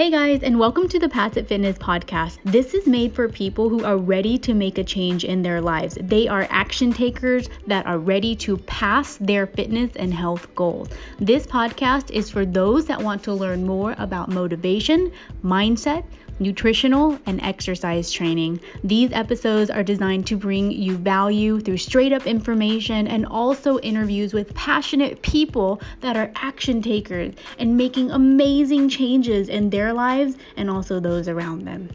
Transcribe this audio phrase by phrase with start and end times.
[0.00, 2.38] Hey guys, and welcome to the Pass It Fitness podcast.
[2.42, 5.98] This is made for people who are ready to make a change in their lives.
[6.00, 10.88] They are action takers that are ready to pass their fitness and health goals.
[11.18, 15.12] This podcast is for those that want to learn more about motivation,
[15.44, 16.06] mindset,
[16.40, 18.60] nutritional, and exercise training.
[18.82, 24.32] These episodes are designed to bring you value through straight up information and also interviews
[24.32, 30.70] with passionate people that are action takers and making amazing changes in their lives and
[30.70, 31.88] also those around them.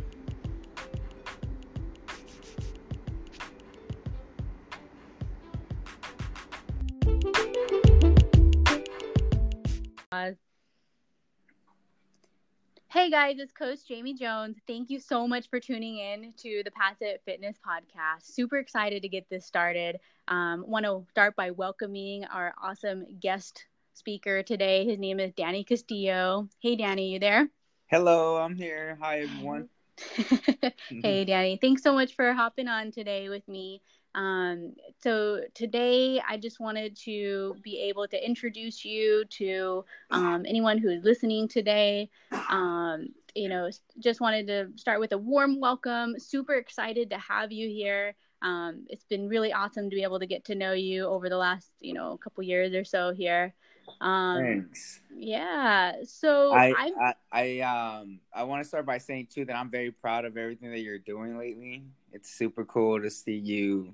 [12.96, 14.56] Hey guys, it's Coach Jamie Jones.
[14.68, 18.24] Thank you so much for tuning in to the Pass It Fitness podcast.
[18.24, 20.00] Super excited to get this started.
[20.30, 24.86] Um, Want to start by welcoming our awesome guest speaker today.
[24.86, 26.48] His name is Danny Castillo.
[26.62, 27.50] Hey, Danny, you there?
[27.88, 28.98] Hello, I'm here.
[29.02, 29.68] Hi, everyone.
[31.04, 31.60] hey, Danny.
[31.62, 33.82] Thanks so much for hopping on today with me.
[34.16, 40.78] Um, so today I just wanted to be able to introduce you to um, anyone
[40.78, 42.10] who is listening today.
[42.50, 46.18] Um, you know, just wanted to start with a warm welcome.
[46.18, 48.16] Super excited to have you here.
[48.42, 51.38] Um, it's been really awesome to be able to get to know you over the
[51.38, 53.54] last, you know, couple years or so here.
[54.02, 55.02] Um, Thanks.
[55.16, 55.94] Yeah.
[56.06, 59.92] So I, I, I um I want to start by saying too that I'm very
[59.92, 61.84] proud of everything that you're doing lately.
[62.16, 63.94] It's super cool to see you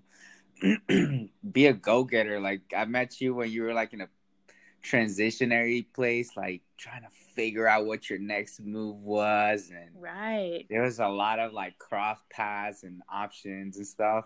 [1.51, 2.39] be a go getter.
[2.39, 4.09] Like I met you when you were like in a
[4.83, 10.65] transitionary place, like trying to figure out what your next move was, and right.
[10.69, 14.25] There was a lot of like cross paths and options and stuff.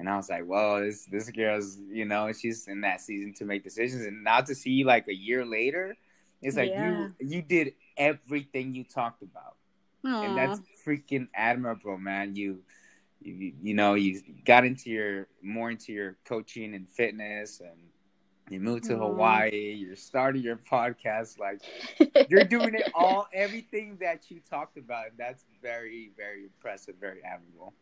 [0.00, 3.44] And I was like, "Well, this this girl's, you know, she's in that season to
[3.44, 5.96] make decisions." And now to see you like a year later,
[6.42, 7.08] it's like yeah.
[7.20, 9.56] you you did everything you talked about,
[10.04, 10.24] Aww.
[10.24, 12.36] and that's freaking admirable, man.
[12.36, 12.62] You
[13.30, 17.78] you, you know you got into your more into your coaching and fitness and
[18.50, 19.02] you moved to mm-hmm.
[19.02, 21.60] Hawaii, you're starting your podcast, like
[22.30, 25.08] you're doing it all everything that you talked about.
[25.08, 27.74] And that's very, very impressive, very admirable.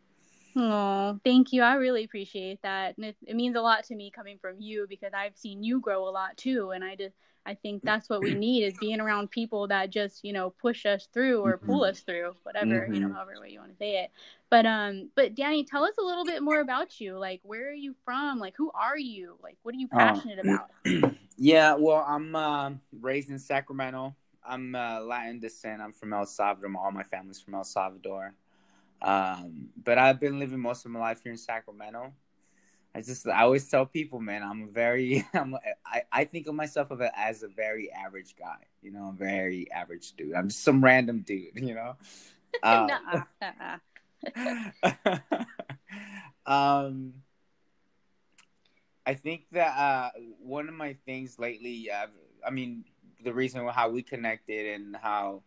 [0.55, 1.61] Oh, thank you.
[1.61, 2.97] I really appreciate that.
[2.97, 5.79] And it, it means a lot to me coming from you because I've seen you
[5.79, 6.71] grow a lot too.
[6.71, 7.15] And I just
[7.47, 10.85] I think that's what we need is being around people that just, you know, push
[10.85, 11.91] us through or pull mm-hmm.
[11.91, 12.93] us through, whatever, mm-hmm.
[12.93, 13.15] you know, mm-hmm.
[13.15, 14.11] however way you want to say it.
[14.49, 17.17] But um but Danny, tell us a little bit more about you.
[17.17, 18.39] Like where are you from?
[18.39, 19.37] Like who are you?
[19.41, 21.15] Like what are you oh, passionate about?
[21.37, 24.13] yeah, well, I'm uh, raised in Sacramento.
[24.45, 25.81] I'm uh, Latin descent.
[25.81, 26.71] I'm from El Salvador.
[26.77, 28.33] All my family's from El Salvador.
[29.01, 32.13] Um, but I've been living most of my life here in Sacramento.
[32.95, 35.55] I just I always tell people, man, I'm a very I'm
[35.85, 40.13] I, I think of myself as a very average guy, you know, a very average
[40.13, 40.33] dude.
[40.33, 41.95] I'm just some random dude, you know.
[42.63, 42.89] Um,
[46.47, 47.13] um
[49.07, 50.09] I think that uh,
[50.39, 52.07] one of my things lately, uh,
[52.45, 52.83] I mean,
[53.23, 55.43] the reason how we connected and how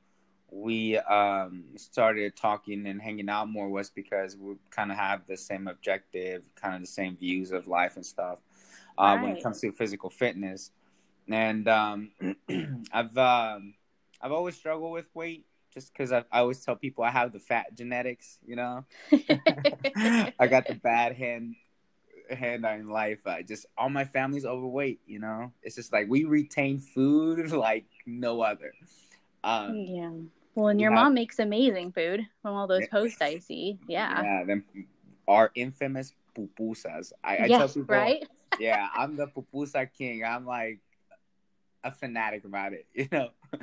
[0.53, 5.37] we um, started talking and hanging out more was because we kind of have the
[5.37, 8.41] same objective, kind of the same views of life and stuff
[8.99, 9.23] uh, right.
[9.23, 10.71] when it comes to physical fitness.
[11.29, 12.11] And um,
[12.93, 13.75] I've um,
[14.21, 17.39] I've always struggled with weight just because I, I always tell people I have the
[17.39, 18.85] fat genetics, you know.
[19.13, 21.55] I got the bad hand
[22.29, 23.27] hand in life.
[23.27, 25.53] I just all my family's overweight, you know.
[25.63, 28.73] It's just like we retain food like no other.
[29.43, 30.11] Um, yeah.
[30.55, 33.79] Well, and your mom makes amazing food from all those posts I see.
[33.87, 34.23] Yeah.
[34.23, 34.65] Yeah, them
[35.29, 37.13] our infamous pupusas.
[37.23, 38.27] I, I yes, tell people, right?
[38.59, 40.25] yeah, I'm the pupusa king.
[40.25, 40.81] I'm like
[41.85, 43.31] a fanatic about it, you know.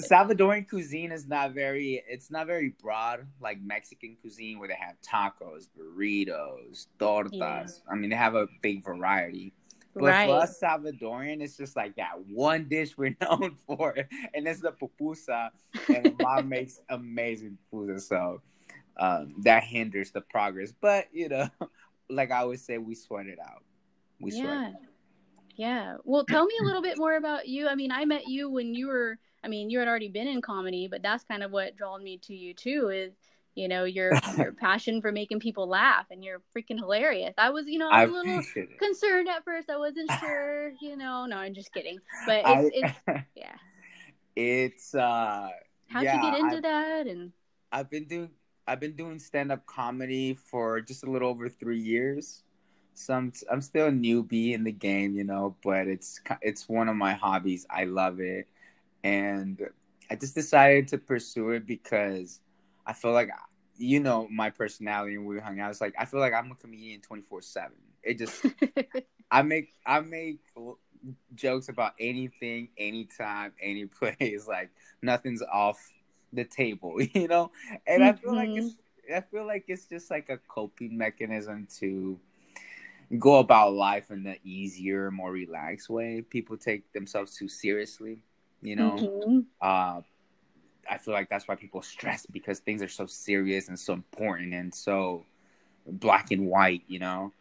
[0.00, 4.96] Salvadoran cuisine is not very it's not very broad like Mexican cuisine where they have
[5.02, 7.32] tacos, burritos, tortas.
[7.32, 7.66] Yeah.
[7.90, 9.52] I mean they have a big variety.
[9.94, 10.28] But right.
[10.28, 13.94] for us Salvadorian, it's just like that one dish we're known for,
[14.34, 15.50] and it's the pupusa.
[15.88, 18.40] And mom makes amazing pupusa, so
[18.96, 20.72] um, that hinders the progress.
[20.80, 21.48] But you know,
[22.08, 23.64] like I always say, we sweat it out.
[24.20, 24.44] We sweat.
[24.44, 24.72] Yeah,
[25.56, 25.96] yeah.
[26.04, 27.66] Well, tell me a little bit more about you.
[27.66, 29.18] I mean, I met you when you were.
[29.42, 32.18] I mean, you had already been in comedy, but that's kind of what drawn me
[32.18, 32.90] to you too.
[32.90, 33.14] Is
[33.54, 37.34] you know your your passion for making people laugh and you're freaking hilarious.
[37.38, 38.42] I was you know i was a little
[38.78, 39.70] concerned at first.
[39.70, 41.98] I wasn't sure you know no i'm just kidding.
[42.26, 43.56] But it's, I, it's yeah.
[44.36, 45.48] It's uh
[45.88, 47.32] how'd yeah, you get into I've, that and
[47.72, 48.30] i've been doing
[48.66, 52.42] i've been doing stand-up comedy for just a little over three years.
[52.94, 56.88] So I'm, I'm still a newbie in the game you know but it's it's one
[56.88, 57.66] of my hobbies.
[57.70, 58.46] I love it.
[59.02, 59.58] And
[60.10, 62.40] I just decided to pursue it because
[62.90, 63.30] I feel like
[63.76, 65.70] you know my personality and we hung out.
[65.70, 67.76] It's like I feel like I'm a comedian twenty four seven.
[68.02, 68.44] It just
[69.30, 70.40] I make I make
[71.36, 74.48] jokes about anything, anytime, any place.
[74.48, 74.70] Like
[75.02, 75.78] nothing's off
[76.32, 77.52] the table, you know.
[77.86, 78.10] And mm-hmm.
[78.10, 79.16] I feel like it's mm-hmm.
[79.16, 82.18] I feel like it's just like a coping mechanism to
[83.20, 86.24] go about life in the easier, more relaxed way.
[86.28, 88.18] People take themselves too seriously,
[88.62, 88.92] you know.
[88.92, 89.38] Mm-hmm.
[89.60, 90.00] Uh,
[90.90, 94.52] I feel like that's why people stress because things are so serious and so important
[94.52, 95.24] and so
[95.86, 97.32] black and white, you know.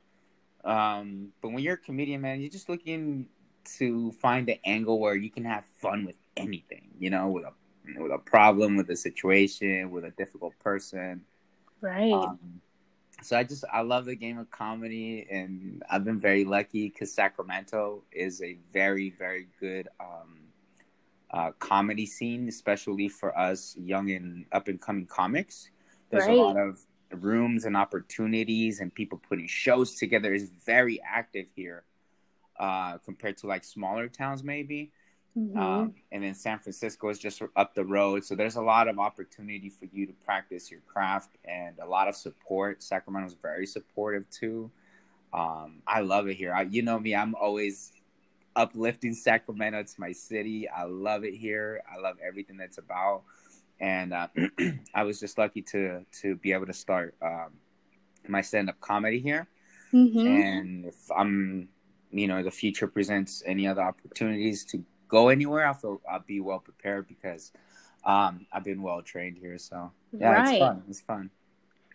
[0.63, 3.27] Um, but when you're a comedian, man, you're just looking
[3.77, 7.53] to find the angle where you can have fun with anything, you know, with a
[7.97, 11.21] with a problem, with a situation, with a difficult person.
[11.81, 12.13] Right.
[12.13, 12.61] Um,
[13.21, 17.11] so I just I love the game of comedy, and I've been very lucky because
[17.13, 20.37] Sacramento is a very very good um,
[21.31, 25.69] uh, comedy scene, especially for us young and up and coming comics.
[26.09, 26.37] There's right.
[26.37, 26.79] a lot of
[27.11, 30.33] rooms and opportunities, and people putting shows together.
[30.33, 31.83] is very active here
[32.59, 34.91] uh, compared to like smaller towns, maybe.
[35.37, 35.57] Mm-hmm.
[35.57, 38.25] Um, and then San Francisco is just up the road.
[38.25, 42.07] So there's a lot of opportunity for you to practice your craft and a lot
[42.07, 42.81] of support.
[42.83, 44.71] Sacramento is very supportive too.
[45.31, 46.53] Um, I love it here.
[46.53, 47.91] I, you know me, I'm always
[48.59, 49.79] uplifting Sacramento.
[49.79, 50.67] It's my city.
[50.69, 51.81] I love it here.
[51.89, 53.23] I love everything that's about.
[53.79, 54.27] And uh,
[54.93, 57.51] I was just lucky to to be able to start um,
[58.27, 59.47] my stand up comedy here.
[59.93, 60.27] Mm-hmm.
[60.27, 61.69] And if I'm,
[62.11, 66.41] you know, the future presents any other opportunities to go anywhere, I feel I'll be
[66.41, 67.53] well prepared because
[68.03, 69.57] um, I've been well trained here.
[69.57, 70.49] So yeah, right.
[70.49, 70.83] it's fun.
[70.89, 71.29] It's fun.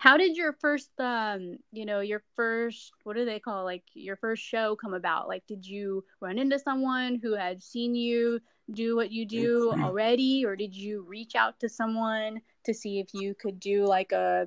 [0.04, 4.16] How did your first, um, you know, your first, what do they call, like your
[4.16, 5.28] first show come about?
[5.28, 8.38] Like, did you run into someone who had seen you
[8.70, 13.14] do what you do already, or did you reach out to someone to see if
[13.14, 14.46] you could do like a,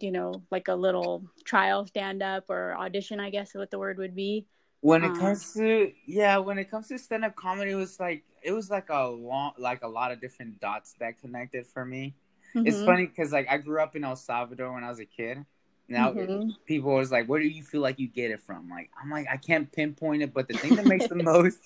[0.00, 3.20] you know, like a little trial stand up or audition?
[3.20, 4.46] I guess what the word would be
[4.80, 8.24] when it um, comes to yeah when it comes to stand-up comedy it was like
[8.42, 12.16] it was like a long like a lot of different dots that connected for me
[12.54, 12.66] mm-hmm.
[12.66, 15.44] it's funny because like i grew up in el salvador when i was a kid
[15.88, 16.50] now mm-hmm.
[16.66, 19.26] people was like where do you feel like you get it from like i'm like
[19.30, 21.58] i can't pinpoint it but the thing that makes the most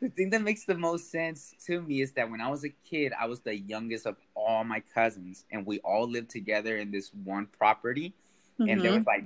[0.00, 2.70] the thing that makes the most sense to me is that when i was a
[2.88, 6.90] kid i was the youngest of all my cousins and we all lived together in
[6.90, 8.14] this one property
[8.60, 8.70] mm-hmm.
[8.70, 8.98] and there mm-hmm.
[8.98, 9.24] was like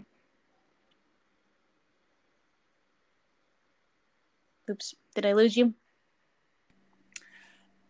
[4.71, 5.75] Oops, did I lose you?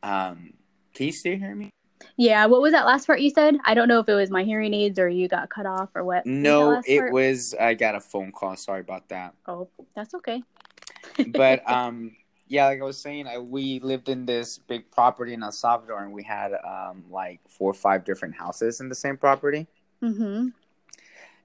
[0.02, 0.54] Um,
[0.94, 1.70] can you still hear me?
[2.16, 3.56] Yeah, what was that last part you said?
[3.64, 6.04] I don't know if it was my hearing aids or you got cut off or
[6.04, 6.26] what.
[6.26, 7.12] No, was it part?
[7.12, 8.56] was I got a phone call.
[8.56, 9.34] Sorry about that.
[9.46, 10.42] Oh, that's okay.
[11.32, 12.16] but um
[12.52, 16.04] yeah, like I was saying, I, we lived in this big property in El Salvador,
[16.04, 19.66] and we had um, like four or five different houses in the same property.
[20.02, 20.48] Mm-hmm.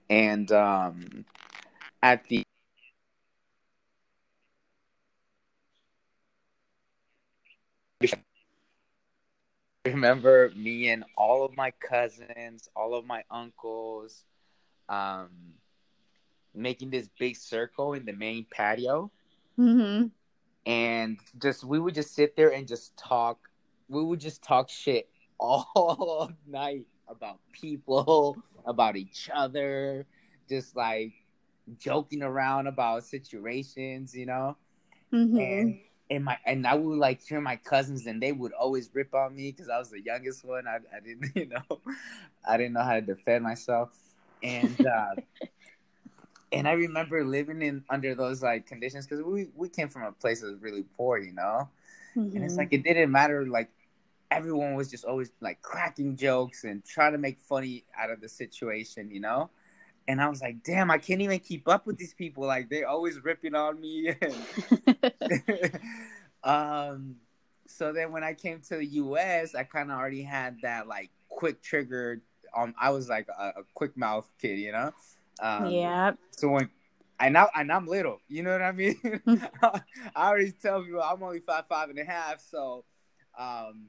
[0.09, 1.23] And um,
[2.03, 2.43] at the
[9.91, 14.25] remember me and all of my cousins, all of my uncles,
[14.89, 15.29] um,
[16.53, 19.11] making this big circle in the main patio.
[19.59, 20.07] Mm-hmm.
[20.65, 23.39] And just we would just sit there and just talk.
[23.87, 30.05] We would just talk shit all night about people, about each other,
[30.49, 31.13] just like
[31.79, 34.57] joking around about situations, you know.
[35.13, 35.37] Mm-hmm.
[35.37, 35.79] And
[36.09, 39.35] and my and I would like hear my cousins and they would always rip on
[39.35, 40.67] me because I was the youngest one.
[40.67, 41.81] I, I didn't you know
[42.47, 43.97] I didn't know how to defend myself
[44.43, 45.15] and uh,
[46.51, 50.11] and I remember living in under those like conditions because we we came from a
[50.11, 51.69] place that was really poor, you know,
[52.15, 52.35] mm-hmm.
[52.35, 52.59] and it's mm-hmm.
[52.59, 53.69] like it didn't matter like
[54.29, 58.29] everyone was just always like cracking jokes and trying to make funny out of the
[58.29, 59.49] situation, you know
[60.07, 62.45] and I was like, damn, I can't even keep up with these people.
[62.45, 64.13] Like they're always ripping on me.
[66.43, 67.15] um,
[67.67, 71.09] so then when I came to the U.S., I kind of already had that like
[71.29, 72.21] quick trigger.
[72.55, 74.91] Um, I was like a, a quick mouth kid, you know.
[75.39, 76.13] Um, yeah.
[76.31, 76.69] So when
[77.19, 79.21] and now and I'm little, you know what I mean.
[79.61, 79.81] I
[80.15, 82.85] already tell people I'm only five five and a half, so
[83.37, 83.87] um,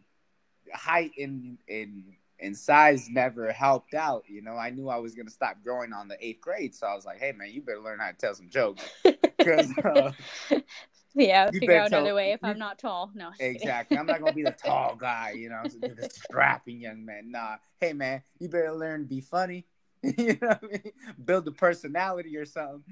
[0.73, 4.25] height in in and size never helped out.
[4.28, 6.95] You know, I knew I was gonna stop growing on the eighth grade, so I
[6.95, 10.12] was like, "Hey, man, you better learn how to tell some jokes." uh,
[11.14, 13.11] yeah, figure out tell, another way if I'm not tall.
[13.14, 13.97] No, exactly.
[13.97, 17.30] I'm not gonna be the tall guy, you know, the strapping young man.
[17.30, 19.66] Nah, hey, man, you better learn to be funny.
[20.02, 20.92] you know, I mean?
[21.25, 22.85] build a personality or something.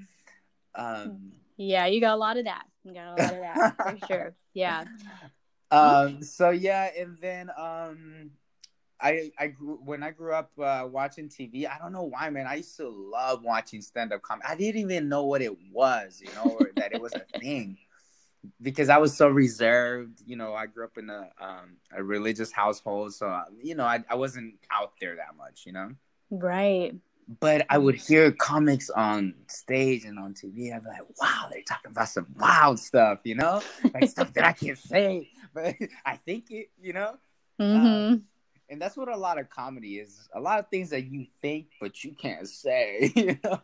[0.75, 2.65] Um, yeah, you got a lot of that.
[2.83, 4.35] You got a lot of that for sure.
[4.53, 4.85] Yeah.
[5.71, 6.23] Um.
[6.23, 8.31] So yeah, and then um,
[8.99, 11.69] I I grew when I grew up uh, watching TV.
[11.69, 12.47] I don't know why, man.
[12.47, 14.47] I used to love watching stand up comedy.
[14.47, 17.77] I didn't even know what it was, you know, or that it was a thing,
[18.61, 20.21] because I was so reserved.
[20.25, 23.85] You know, I grew up in a um a religious household, so uh, you know,
[23.85, 25.91] I I wasn't out there that much, you know.
[26.29, 26.95] Right.
[27.39, 30.73] But I would hear comics on stage and on TV.
[30.73, 33.61] I'd be like, "Wow, they're talking about some wild stuff," you know,
[33.93, 35.75] like stuff that I can't say, but
[36.05, 37.17] I think it, you know.
[37.59, 37.85] Mm-hmm.
[37.85, 38.23] Um,
[38.69, 40.27] and that's what a lot of comedy is.
[40.33, 43.61] A lot of things that you think but you can't say you know?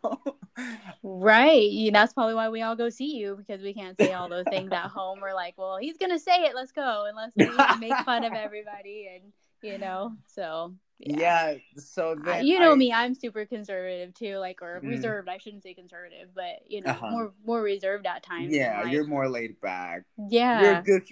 [1.01, 1.89] Right.
[1.91, 4.71] That's probably why we all go see you because we can't say all those things
[4.71, 5.19] at home.
[5.21, 6.55] We're like well he's gonna say it.
[6.55, 7.35] Let's go and let's
[7.79, 9.33] make fun of everybody and
[9.63, 14.37] you know so yeah, yeah so then you know I, me i'm super conservative too
[14.37, 14.89] like or mm.
[14.89, 15.27] reserved.
[15.27, 17.09] I shouldn't say conservative but you know uh-huh.
[17.09, 20.03] more more reserved at times yeah you're more laid back.
[20.29, 20.61] Yeah.
[20.61, 21.03] you're good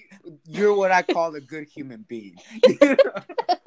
[0.45, 2.36] you're what i call a good human being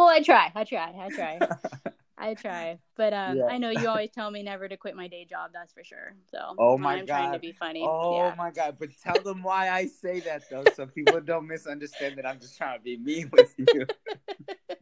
[0.00, 0.50] well, I try.
[0.54, 0.94] I try.
[0.98, 1.38] I try.
[2.20, 2.78] I try.
[2.96, 3.46] But um, yeah.
[3.46, 5.50] I know you always tell me never to quit my day job.
[5.54, 6.14] That's for sure.
[6.30, 7.84] So oh my I'm god, trying to be funny.
[7.86, 8.34] Oh yeah.
[8.36, 8.76] my god!
[8.78, 12.58] But tell them why I say that though, so people don't misunderstand that I'm just
[12.58, 13.86] trying to be mean with you.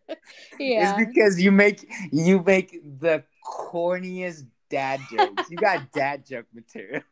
[0.59, 5.49] yeah, it's because you make you make the corniest dad jokes.
[5.51, 7.03] You got dad joke material.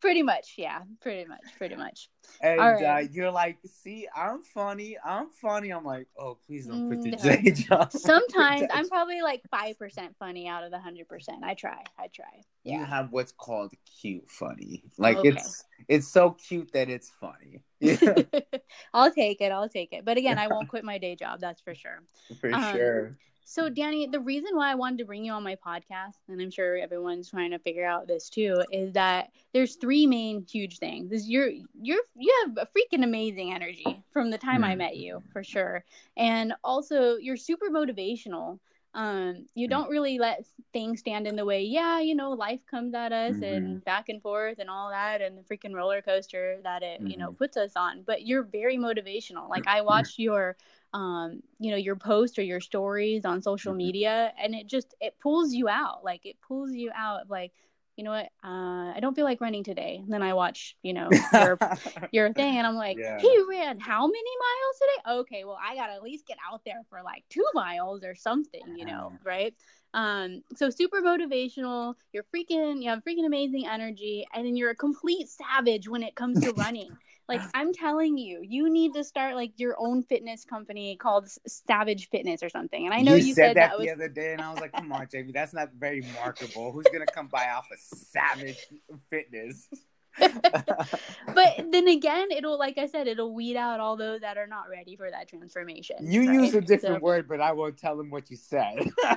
[0.00, 0.80] Pretty much, yeah.
[1.00, 2.08] Pretty much, pretty much.
[2.42, 2.84] And right.
[2.84, 4.96] uh, you're like, see, I'm funny.
[5.04, 5.70] I'm funny.
[5.70, 7.16] I'm like, oh, please don't put the no.
[7.18, 7.92] J job.
[7.92, 11.44] Sometimes I'm probably like five percent funny out of the hundred percent.
[11.44, 11.82] I try.
[11.98, 12.42] I try.
[12.64, 12.78] Yeah.
[12.78, 14.84] You have what's called cute funny.
[14.98, 15.30] Like okay.
[15.30, 17.62] it's it's so cute that it's funny.
[17.80, 18.22] Yeah.
[18.94, 19.52] I'll take it.
[19.52, 20.04] I'll take it.
[20.04, 21.40] But again, I won't quit my day job.
[21.40, 22.02] That's for sure.
[22.40, 23.18] For um, sure.
[23.50, 26.52] So, Danny, the reason why I wanted to bring you on my podcast, and I'm
[26.52, 31.10] sure everyone's trying to figure out this too, is that there's three main huge things.
[31.10, 34.78] Is you're you're you have a freaking amazing energy from the time I mm.
[34.78, 35.84] met you, for sure,
[36.16, 38.60] and also you're super motivational.
[38.94, 41.62] Um, you don't really let things stand in the way.
[41.62, 43.42] Yeah, you know, life comes at us mm-hmm.
[43.42, 47.08] and back and forth and all that, and the freaking roller coaster that it mm-hmm.
[47.08, 47.36] you know mm-hmm.
[47.36, 48.02] puts us on.
[48.06, 49.48] But you're very motivational.
[49.48, 50.56] Like I watched your
[50.92, 53.78] um, you know, your posts or your stories on social mm-hmm.
[53.78, 56.04] media, and it just it pulls you out.
[56.04, 57.30] Like it pulls you out.
[57.30, 57.52] Like
[58.00, 58.30] you know what?
[58.42, 60.00] Uh, I don't feel like running today.
[60.02, 61.58] And then I watch, you know, your
[62.12, 63.18] your thing, and I'm like, yeah.
[63.18, 65.20] he ran how many miles today?
[65.20, 68.62] Okay, well, I gotta at least get out there for like two miles or something,
[68.74, 69.54] you know, right?
[69.92, 71.94] Um, so super motivational.
[72.12, 76.14] You're freaking, you have freaking amazing energy, and then you're a complete savage when it
[76.14, 76.96] comes to running.
[77.30, 82.10] Like I'm telling you, you need to start like your own fitness company called Savage
[82.10, 82.84] Fitness or something.
[82.84, 84.60] And I know you, you said, said, that, that the other day, and I was
[84.60, 86.72] like, "Come on, Jamie, that's not very marketable.
[86.72, 88.66] Who's gonna come buy off of Savage
[89.08, 89.68] Fitness?"
[90.18, 94.68] but then again, it'll like I said, it'll weed out all those that are not
[94.68, 95.96] ready for that transformation.
[96.00, 96.40] You right?
[96.40, 97.00] use a different so...
[97.04, 98.90] word, but I won't tell them what you said.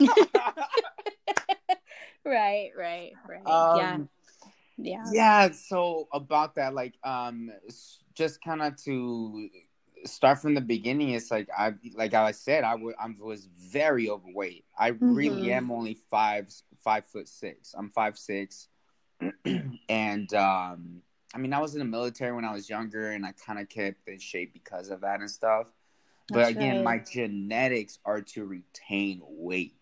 [2.24, 3.48] right, right, right.
[3.48, 3.98] Um, yeah
[4.78, 7.52] yeah yeah so about that like um
[8.16, 9.50] just kind of to
[10.06, 14.10] start from the beginning it's like i like i said I, w- I was very
[14.10, 14.66] overweight.
[14.78, 15.16] I mm-hmm.
[15.16, 16.54] really am only five
[16.84, 17.74] five foot six.
[17.78, 18.68] I'm five six.
[19.90, 21.02] And um
[21.34, 23.70] i mean i was in the military when i was younger and i kind of
[23.70, 25.68] kept in shape because of that and stuff.
[26.30, 26.84] But That's again right.
[26.84, 29.76] my genetics are to retain weight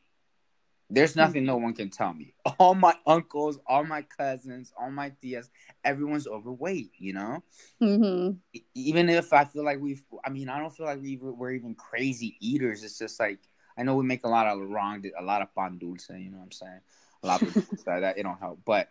[0.92, 2.34] there's nothing no one can tell me.
[2.60, 5.50] All my uncles, all my cousins, all my tias,
[5.86, 7.44] everyone's overweight, you know?
[7.82, 8.60] Mm-hmm.
[8.76, 11.76] Even if I feel like we've, I mean, I don't feel like we we're even
[11.76, 12.84] crazy eaters.
[12.84, 13.40] It's just like,
[13.78, 16.38] I know we make a lot of wrong, a lot of pan dulce, you know
[16.38, 16.80] what I'm saying?
[17.24, 18.60] A lot of people say that, it don't help.
[18.66, 18.90] But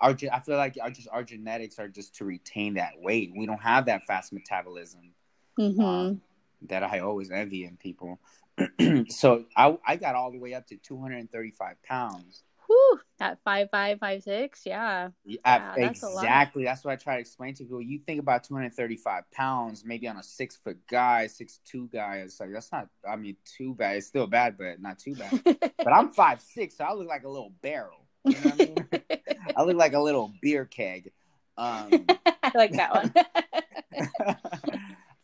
[0.00, 3.32] our, I feel like our, just, our genetics are just to retain that weight.
[3.36, 5.12] We don't have that fast metabolism
[5.58, 5.80] mm-hmm.
[5.80, 6.22] um,
[6.68, 8.18] that I always envy in people.
[9.08, 12.42] so I I got all the way up to 235 pounds.
[12.66, 15.10] Whew, at five five five six, yeah.
[15.24, 16.64] yeah, yeah exactly.
[16.64, 17.82] That's, that's what I try to explain to people.
[17.82, 22.22] You think about 235 pounds, maybe on a six foot guy, six two guy.
[22.24, 22.88] It's like that's not.
[23.08, 23.96] I mean, too bad.
[23.96, 25.42] It's still bad, but not too bad.
[25.44, 28.06] but I'm five six, so I look like a little barrel.
[28.24, 28.76] You know I, mean?
[29.56, 31.12] I look like a little beer keg.
[31.58, 32.06] Um,
[32.42, 33.12] I like that one.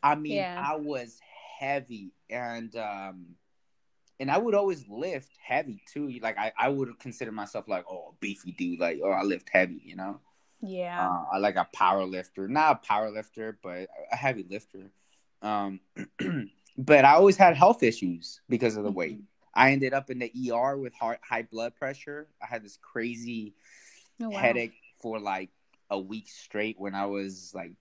[0.02, 0.62] I mean, yeah.
[0.64, 1.18] I was
[1.58, 3.26] heavy and um
[4.20, 6.18] and I would always lift heavy too.
[6.20, 9.80] Like I, I would consider myself like oh beefy dude, like oh I lift heavy,
[9.84, 10.20] you know.
[10.60, 11.08] Yeah.
[11.08, 14.90] Uh, I like a power lifter, not a power lifter, but a heavy lifter.
[15.40, 15.80] Um,
[16.78, 19.14] but I always had health issues because of the weight.
[19.14, 19.22] Mm-hmm.
[19.54, 22.28] I ended up in the ER with high, high blood pressure.
[22.42, 23.54] I had this crazy
[24.20, 24.38] oh, wow.
[24.38, 25.50] headache for like
[25.90, 27.72] a week straight when I was like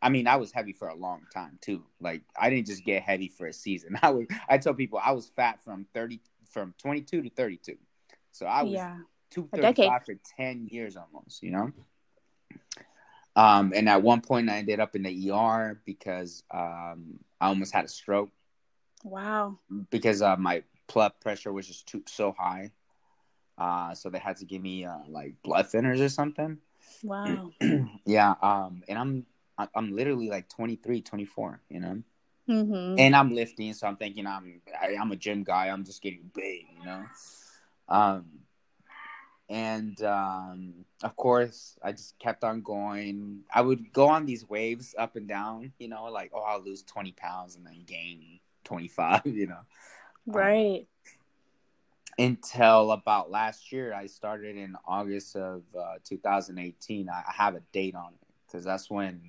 [0.00, 1.84] I mean, I was heavy for a long time too.
[2.00, 3.98] Like I didn't just get heavy for a season.
[4.02, 7.76] I was I tell people I was fat from 30 from 22 to 32.
[8.32, 8.96] So I was Yeah.
[9.30, 11.72] 235 for 10 years almost, you know?
[13.36, 17.72] Um, and at one point I ended up in the ER because um, I almost
[17.72, 18.30] had a stroke
[19.04, 19.58] Wow.
[19.90, 20.62] because uh, my
[20.92, 22.70] blood pressure was just too so high.
[23.56, 26.58] Uh, so they had to give me uh, like blood thinners or something.
[27.02, 27.50] Wow.
[28.06, 28.34] yeah.
[28.42, 29.26] Um, and I'm
[29.74, 32.02] I'm literally like 23, 24, you know,
[32.46, 35.68] hmm and I'm lifting, so I'm thinking I'm I, I'm a gym guy.
[35.68, 37.04] I'm just getting big, you know.
[37.88, 38.26] Um,
[39.48, 43.40] and um, of course, I just kept on going.
[43.52, 46.82] I would go on these waves up and down, you know, like oh, I'll lose
[46.82, 49.60] 20 pounds and then gain 25, you know.
[50.26, 50.86] Right.
[52.18, 53.94] until about last year.
[53.94, 57.08] I started in August of uh, 2018.
[57.08, 59.20] I I have a date on it because that's when,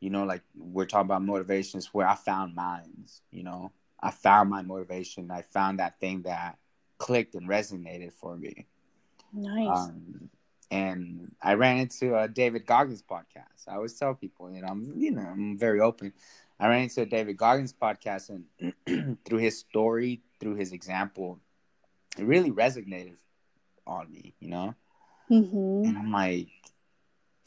[0.00, 4.50] you know, like we're talking about motivations where I found mines You know, I found
[4.50, 5.30] my motivation.
[5.30, 6.58] I found that thing that
[6.98, 8.66] clicked and resonated for me.
[9.32, 9.90] Nice.
[9.90, 10.30] Um,
[10.70, 13.68] and I ran into uh, David Goggins podcast.
[13.68, 16.12] I always tell people, you know, I'm you know I'm very open.
[16.58, 21.40] I ran into a David Goggins podcast, and through his story, through his example,
[22.18, 23.16] it really resonated
[23.86, 24.34] on me.
[24.40, 24.74] You know,
[25.28, 26.48] hmm and I'm like,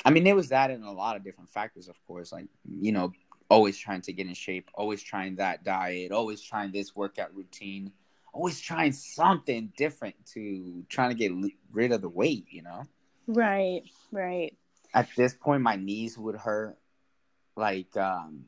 [0.06, 2.32] I mean, it was that and a lot of different factors, of course.
[2.32, 2.48] Like
[2.79, 3.12] you know,
[3.50, 7.91] always trying to get in shape, always trying that diet, always trying this workout routine,
[8.34, 11.32] always trying something different to trying to get
[11.72, 12.46] rid of the weight.
[12.50, 12.88] You know
[13.27, 13.84] Right.
[14.12, 14.58] Right.
[14.94, 16.77] at this point my knees would hurt
[17.56, 18.46] like um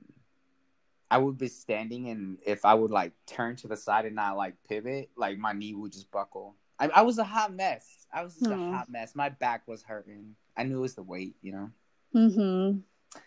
[1.12, 4.38] i would be standing and if i would like turn to the side and not
[4.38, 8.24] like pivot like my knee would just buckle i, I was a hot mess i
[8.24, 11.36] was just a hot mess my back was hurting i knew it was the weight
[11.42, 11.70] you know
[12.14, 12.72] hmm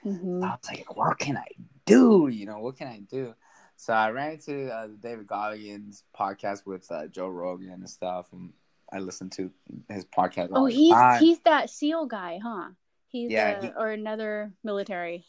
[0.02, 1.46] hmm i was like what can i
[1.86, 3.34] do you know what can i do
[3.76, 8.26] so i ran into uh, the david goggins podcast with uh, joe rogan and stuff
[8.32, 8.52] and
[8.92, 9.50] i listened to
[9.88, 11.20] his podcast Oh, he's time.
[11.22, 12.68] he's that SEAL guy, huh?
[13.08, 15.24] He's Yeah, uh, he- or another military.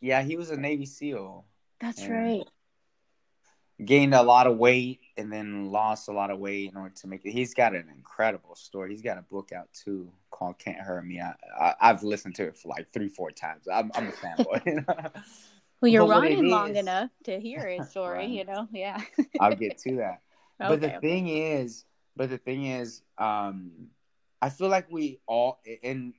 [0.00, 1.44] yeah he was a navy seal
[1.80, 2.46] That's right.
[3.84, 7.06] gained a lot of weight and then lost a lot of weight in order to
[7.06, 7.30] make it.
[7.30, 8.90] He's got an incredible story.
[8.90, 12.44] He's got a book out too called "Can't Hurt Me." I, I, I've listened to
[12.44, 13.66] it for like three, four times.
[13.72, 14.84] I'm, I'm a fanboy.
[15.80, 18.18] Well, you're But running long is- enough to hear his story.
[18.18, 18.30] Right.
[18.30, 19.00] You know, yeah.
[19.38, 20.22] I'll get to that.
[20.58, 20.98] But the Okay.
[21.00, 21.84] thing is,
[22.16, 23.70] but the thing is, um,
[24.42, 26.14] I feel like we all, and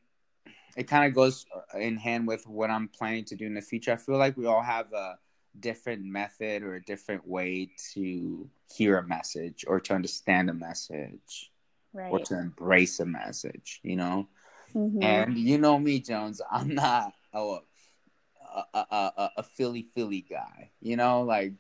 [0.78, 1.46] it kind of goes
[1.78, 3.92] in hand with what I'm planning to do in the future.
[3.92, 5.20] I feel like we all have a
[5.60, 11.52] different method or a different way to hear a message or to understand a message
[11.94, 14.28] or to embrace a message, you know?
[14.76, 15.02] Mhm.
[15.02, 18.80] And you know me, Jones, I'm not a, a, a,
[19.18, 21.22] a, a Philly Philly guy, you know?
[21.24, 21.54] Like,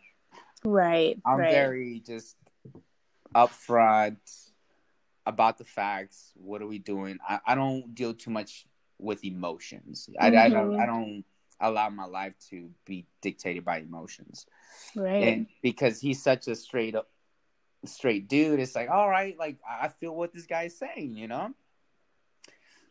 [0.65, 1.17] right.
[1.25, 1.49] I'm right.
[1.49, 2.35] very just
[3.35, 4.17] upfront
[5.25, 6.31] about the facts.
[6.35, 7.19] What are we doing?
[7.27, 8.65] I, I don't deal too much
[8.97, 10.09] with emotions.
[10.19, 10.81] I, I don't Mhm.
[10.81, 11.23] I don't
[11.59, 14.45] allow my life to be dictated by emotions.
[14.95, 15.23] right.
[15.23, 17.09] And because he's such a straight up
[17.85, 21.27] straight dude, it's like, all right, like I I feel what this guy's saying, you
[21.27, 21.53] know?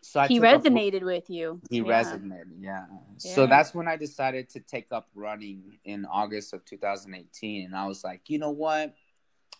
[0.00, 1.60] So I he took up- resonated with you.
[1.70, 1.84] he Yeah.
[1.84, 2.86] resonated, yeah.
[3.16, 7.86] So that's when I decided to take up running in August of 2018, and I
[7.86, 8.94] was like, you know what?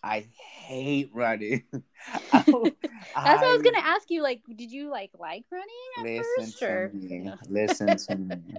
[0.01, 1.63] I hate running.
[2.31, 4.23] I- That's what I was gonna ask you.
[4.23, 7.33] Like, did you like like running at Listen first, to or me.
[7.49, 8.55] Listen to me.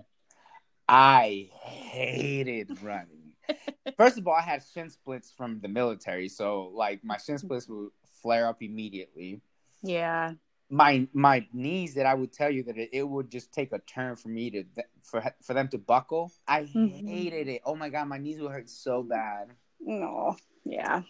[0.87, 3.19] I hated running.
[3.97, 7.69] First of all, I had shin splints from the military, so like my shin splints
[7.69, 7.91] would
[8.23, 9.43] flare up immediately.
[9.83, 10.35] yeah,
[10.71, 13.79] my my knees that I would tell you that it, it would just take a
[13.81, 14.65] turn for me to
[15.03, 16.33] for for them to buckle.
[16.47, 17.03] I Mhm.
[17.07, 17.63] hated it.
[17.65, 19.51] Oh my god, my knees would hurt so bad.
[19.81, 21.03] no, yeah,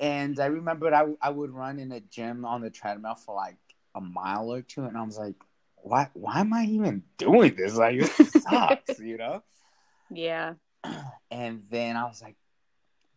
[0.00, 3.58] And I remembered I I would run in a gym on the treadmill for like
[3.94, 5.36] a mile or two, and I was like,
[5.76, 7.74] why why am I even doing this?
[7.76, 9.42] Like this sucks, you know.
[10.10, 10.54] yeah,
[11.30, 12.36] And then I was like,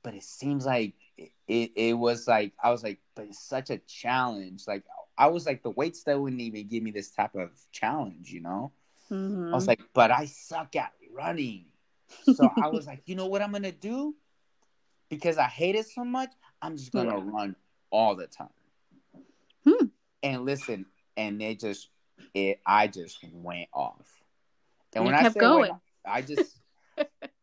[0.03, 3.69] but it seems like it, it, it was like I was like, but it's such
[3.69, 4.63] a challenge.
[4.67, 4.83] Like
[5.17, 8.41] I was like the weights that wouldn't even give me this type of challenge, you
[8.41, 8.71] know.
[9.09, 11.65] hmm I was like, but I suck at running.
[12.23, 14.15] So I was like, you know what I'm gonna do?
[15.09, 17.21] Because I hate it so much, I'm just gonna Yeah.
[17.23, 17.55] run
[17.91, 18.49] all the time.
[19.65, 19.85] Hmm.
[20.23, 21.89] And listen, and it just
[22.33, 24.23] it I just went off.
[24.95, 25.61] And You when I kept say going.
[25.61, 26.59] went- I just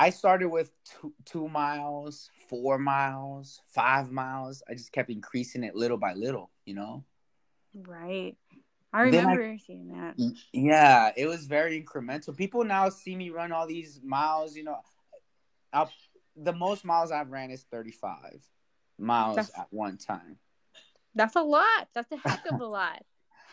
[0.00, 4.62] I started with two, two miles, four miles, five miles.
[4.66, 7.04] I just kept increasing it little by little, you know.
[7.74, 8.34] right.
[8.94, 10.14] I remember I, seeing that.
[10.54, 12.34] Yeah, it was very incremental.
[12.34, 14.56] People now see me run all these miles.
[14.56, 14.78] You know,
[15.70, 15.92] I'll,
[16.34, 18.40] the most miles I've ran is 35
[18.98, 20.38] miles that's, at one time.
[21.14, 21.88] That's a lot.
[21.94, 23.02] That's a heck of a lot.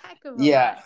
[0.01, 0.75] heck of a yeah.
[0.75, 0.83] Lot.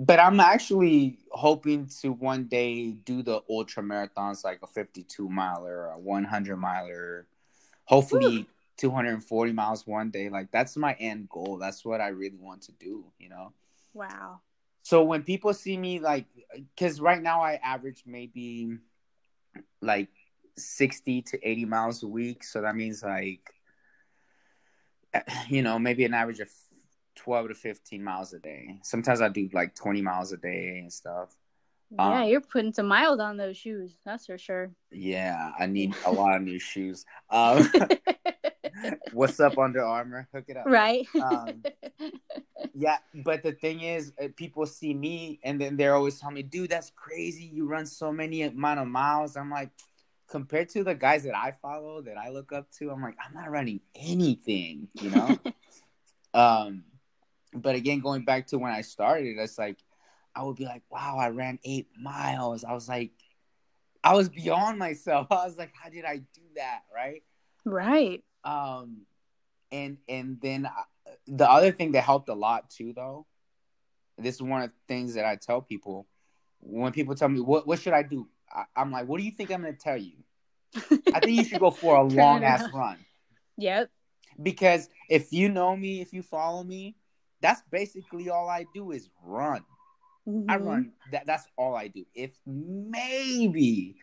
[0.00, 5.86] But I'm actually hoping to one day do the ultra marathons, like a 52 miler,
[5.86, 7.26] a 100 miler,
[7.84, 8.46] hopefully Ooh.
[8.76, 10.28] 240 miles one day.
[10.28, 11.58] Like that's my end goal.
[11.58, 13.06] That's what I really want to do.
[13.18, 13.52] You know.
[13.92, 14.40] Wow.
[14.82, 18.78] So when people see me, like, because right now I average maybe
[19.82, 20.08] like
[20.56, 22.44] 60 to 80 miles a week.
[22.44, 23.52] So that means like,
[25.12, 26.48] eh, you know, maybe an average of
[27.18, 28.78] 12 to 15 miles a day.
[28.82, 31.36] Sometimes I do like 20 miles a day and stuff.
[31.90, 33.96] Yeah, um, you're putting some miles on those shoes.
[34.04, 34.70] That's for sure.
[34.90, 37.04] Yeah, I need a lot of new shoes.
[37.30, 37.70] Um,
[39.12, 40.28] what's up, Under Armour?
[40.34, 40.66] Hook it up.
[40.66, 41.06] Right.
[41.14, 41.62] Um,
[42.74, 46.42] yeah, but the thing is, uh, people see me and then they're always telling me,
[46.42, 47.44] dude, that's crazy.
[47.44, 49.36] You run so many amount of miles.
[49.36, 49.70] I'm like,
[50.28, 53.34] compared to the guys that I follow, that I look up to, I'm like, I'm
[53.34, 55.38] not running anything, you know?
[56.34, 56.84] um,
[57.54, 59.78] but again, going back to when I started, it's like
[60.34, 62.64] I would be like, wow, I ran eight miles.
[62.64, 63.10] I was like,
[64.04, 65.26] I was beyond myself.
[65.30, 66.82] I was like, how did I do that?
[66.94, 67.22] Right.
[67.64, 68.22] Right.
[68.44, 69.02] Um,
[69.70, 73.26] and and then I, uh, the other thing that helped a lot too, though,
[74.16, 76.06] this is one of the things that I tell people
[76.60, 78.28] when people tell me what what should I do.
[78.50, 80.12] I, I'm like, what do you think I'm going to tell you?
[81.14, 82.98] I think you should go for a long ass run.
[83.56, 83.90] Yep.
[84.40, 86.94] Because if you know me, if you follow me,
[87.40, 89.64] that's basically all I do is run.
[90.28, 90.50] Mm-hmm.
[90.50, 90.92] I run.
[91.12, 92.04] That that's all I do.
[92.14, 93.96] If maybe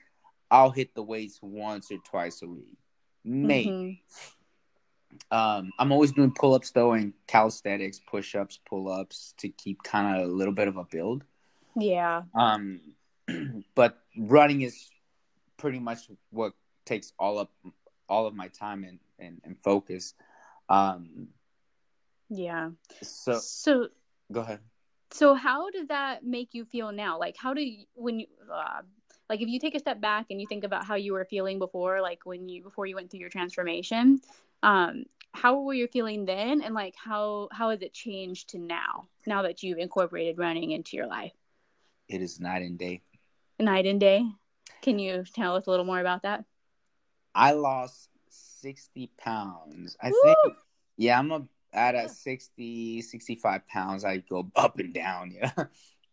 [0.49, 2.77] I'll hit the weights once or twice a week.
[3.23, 3.69] Maybe.
[4.11, 5.37] Mm-hmm.
[5.37, 9.81] Um, I'm always doing pull ups though and calisthenics, push ups, pull ups to keep
[9.83, 11.23] kind of a little bit of a build.
[11.75, 12.23] Yeah.
[12.33, 12.81] Um,
[13.75, 14.89] but running is
[15.57, 16.53] pretty much what
[16.85, 17.51] takes all up
[18.07, 20.13] all of my time and, and, and focus.
[20.69, 21.29] Um,
[22.29, 22.71] yeah.
[23.01, 23.87] So so
[24.31, 24.59] go ahead.
[25.11, 27.19] So how does that make you feel now?
[27.19, 28.81] Like how do you when you uh,
[29.29, 31.59] like if you take a step back and you think about how you were feeling
[31.59, 34.21] before like when you before you went through your transformation,
[34.63, 39.07] um how were you feeling then and like how how has it changed to now
[39.27, 41.33] now that you've incorporated running into your life?
[42.07, 43.01] It is night and day.
[43.59, 44.25] Night and day.
[44.81, 46.43] Can you tell us a little more about that?
[47.33, 49.97] I lost 60 pounds.
[50.01, 50.21] I Woo!
[50.23, 50.55] think
[50.97, 55.51] yeah, I'm a at a 60, 65 pounds, I go up and down, yeah.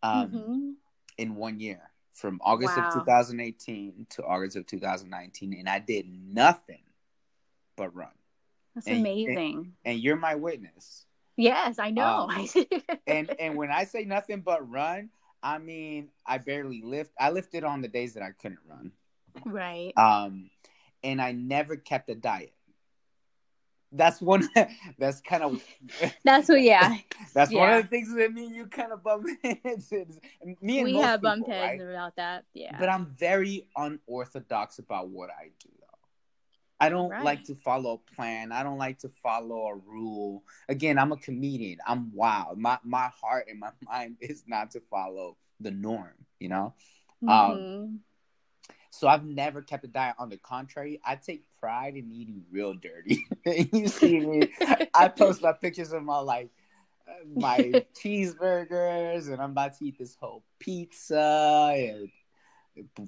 [0.03, 0.71] Um, mm-hmm.
[1.17, 1.81] in one year
[2.13, 2.89] from August wow.
[2.89, 6.83] of 2018 to August of 2019, and I did nothing
[7.77, 8.09] but run.
[8.75, 9.75] That's and, amazing.
[9.85, 11.07] And, and, you're my witness.
[11.37, 12.29] Yes, I know.
[12.29, 12.49] Um,
[13.07, 15.11] and and when I say nothing but run,
[15.43, 17.13] I mean I barely lift.
[17.19, 18.93] I lifted on the days that I couldn't run.
[19.45, 19.93] Right.
[19.97, 20.51] Um,
[21.03, 22.53] and I never kept a diet
[23.93, 24.49] that's one
[24.99, 25.63] that's kind of
[26.25, 26.97] that's what yeah
[27.35, 27.61] that's yeah.
[27.61, 29.93] one of the things that me and you kind of bump heads
[30.61, 31.91] me and we have people, bumped heads right?
[31.91, 35.87] about that yeah but i'm very unorthodox about what i do though
[36.81, 37.25] i don't right.
[37.25, 41.17] like to follow a plan i don't like to follow a rule again i'm a
[41.17, 46.15] comedian i'm wild my my heart and my mind is not to follow the norm
[46.41, 46.75] you know
[47.23, 47.83] um, mm-hmm.
[47.83, 48.01] um
[48.93, 50.17] so I've never kept a diet.
[50.19, 53.25] On the contrary, I take pride in eating real dirty.
[53.73, 54.53] you see me,
[54.95, 56.51] I post my pictures of my like
[57.35, 62.11] my cheeseburgers, and I'm about to eat this whole pizza and.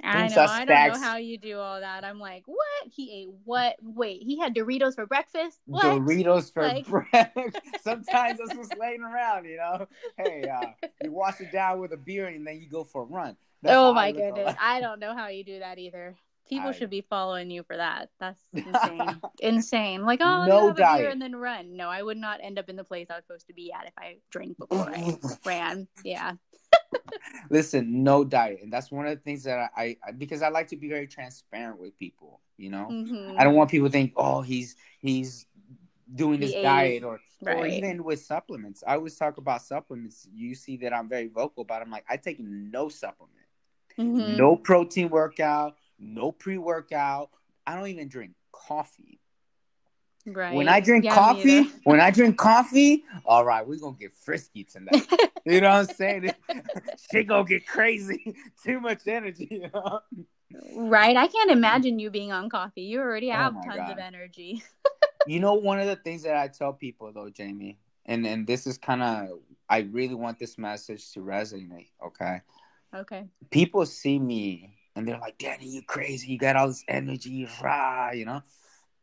[0.02, 0.42] I know.
[0.42, 2.04] I don't know how you do all that.
[2.04, 2.92] I'm like, what?
[2.92, 3.76] He ate what?
[3.82, 5.58] Wait, he had Doritos for breakfast.
[5.66, 5.84] What?
[5.84, 6.86] Doritos for like...
[6.86, 7.58] breakfast.
[7.82, 9.86] Sometimes it's just laying around, you know.
[10.18, 13.06] Hey, uh, you wash it down with a beer, and then you go for a
[13.06, 13.36] run.
[13.62, 14.54] That's oh my goodness.
[14.60, 16.16] I don't know how you do that either.
[16.48, 16.72] People I...
[16.72, 18.10] should be following you for that.
[18.20, 19.20] That's insane.
[19.40, 20.02] insane.
[20.04, 21.00] Like, oh, no have diet.
[21.00, 21.76] a beer and then run.
[21.76, 23.86] No, I would not end up in the place I was supposed to be at
[23.86, 25.88] if I drank before I ran.
[26.04, 26.32] Yeah.
[27.50, 30.68] Listen, no diet, and that's one of the things that I, I because I like
[30.68, 32.40] to be very transparent with people.
[32.56, 33.38] You know, mm-hmm.
[33.38, 35.46] I don't want people to think, oh, he's he's
[36.12, 37.56] doing this diet or right.
[37.56, 38.82] or even with supplements.
[38.86, 40.26] I always talk about supplements.
[40.32, 41.82] You see that I'm very vocal about.
[41.82, 41.86] It.
[41.86, 43.34] I'm like, I take no supplement.
[43.98, 44.36] Mm-hmm.
[44.36, 47.30] No protein workout, no pre workout.
[47.66, 49.20] I don't even drink coffee.
[50.26, 50.54] Right.
[50.54, 54.64] When I drink yeah, coffee, when I drink coffee, all right, we're gonna get frisky
[54.64, 55.06] tonight.
[55.44, 56.32] you know what I'm saying?
[57.10, 58.34] She gonna get crazy.
[58.64, 60.00] Too much energy, you know?
[60.74, 61.16] Right.
[61.16, 62.82] I can't imagine you being on coffee.
[62.82, 63.92] You already oh have oh tons God.
[63.92, 64.62] of energy.
[65.26, 68.66] you know, one of the things that I tell people though, Jamie, and and this
[68.66, 71.90] is kind of I really want this message to resonate.
[72.04, 72.40] Okay.
[72.94, 73.24] Okay.
[73.50, 76.32] People see me and they're like, "Danny, you crazy?
[76.32, 78.42] You got all this energy, rah," you know.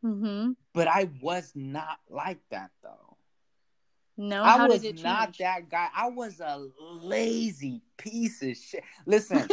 [0.04, 0.52] Mm-hmm.
[0.74, 3.16] But I was not like that though.
[4.16, 5.88] No, I was not that guy.
[5.94, 8.84] I was a lazy piece of shit.
[9.06, 9.48] Listen,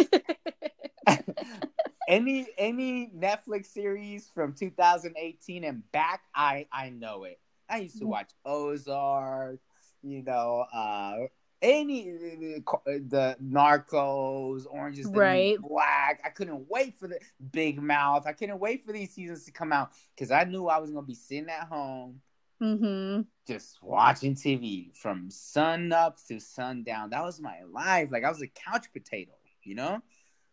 [2.08, 7.40] any any Netflix series from 2018 and back, I I know it.
[7.70, 8.10] I used to Mhm.
[8.10, 9.60] watch Ozark,
[10.02, 11.28] you know, uh
[11.62, 15.58] any the Narcos, Orange is the New Right.
[15.62, 16.22] Black.
[16.24, 17.20] I couldn't wait for the
[17.52, 18.26] Big Mouth.
[18.26, 21.06] I couldn't wait for these seasons to come out because I knew I was gonna
[21.06, 22.22] be sitting at home
[22.62, 23.22] mm-hmm.
[23.48, 27.10] just watching TV from sun up to sundown.
[27.12, 28.10] That was my life.
[28.12, 30.02] Like I was a couch potato, you know.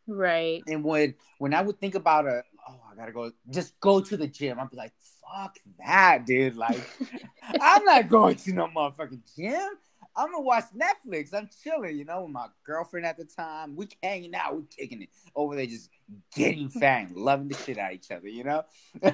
[0.06, 0.62] Right.
[0.66, 4.16] And when when I would think about a, oh, I gotta go, just go to
[4.16, 4.60] the gym.
[4.60, 6.56] I'd be like, fuck that, dude.
[6.56, 6.80] Like,
[7.60, 9.70] I'm not going to no motherfucking gym.
[10.16, 11.34] I'm gonna watch Netflix.
[11.34, 13.76] I'm chilling, you know, with my girlfriend at the time.
[13.76, 15.90] We hanging out, we kicking it over there, just
[16.34, 18.64] getting fat, loving the shit out of each other, you know.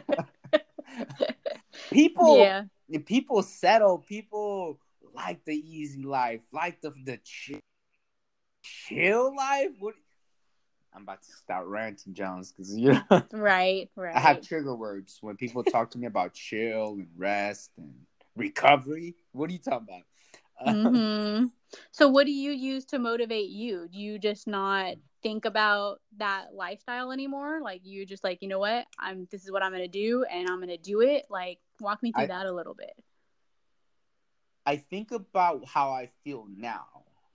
[1.90, 2.64] people, Yeah.
[3.04, 3.98] people settle.
[3.98, 4.78] People
[5.14, 7.58] like the easy life, like the the chill,
[8.62, 9.70] chill life.
[9.78, 9.94] What?
[10.94, 13.90] I'm about to start ranting, Jones, because you know Right.
[13.96, 14.14] Right.
[14.14, 17.92] I have trigger words when people talk to me about chill and rest and
[18.36, 19.16] recovery.
[19.32, 20.02] What are you talking about?
[20.58, 21.44] Hmm
[21.92, 23.88] So, what do you use to motivate you?
[23.90, 27.60] Do you just not think about that lifestyle anymore?
[27.62, 28.86] Like you just like, you know what?
[28.98, 31.26] I'm this is what I'm gonna do, and I'm gonna do it.
[31.30, 32.92] Like, walk me through I- that a little bit.
[34.64, 36.86] I think about how I feel now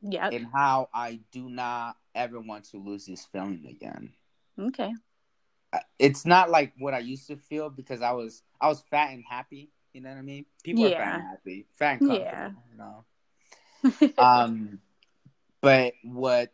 [0.01, 0.29] Yeah.
[0.31, 4.13] and how I do not ever want to lose this feeling again.
[4.57, 4.93] Okay.
[5.99, 9.23] It's not like what I used to feel because I was I was fat and
[9.29, 9.71] happy.
[9.97, 10.45] You know what I mean?
[10.63, 11.15] People are Yeah.
[11.15, 12.37] and happy, fat and comfortable.
[12.37, 12.51] Yeah.
[12.71, 14.13] You know.
[14.23, 14.79] um
[15.61, 16.53] but what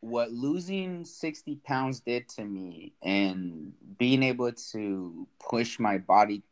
[0.00, 6.42] what losing 60 pounds did to me and being able to push my body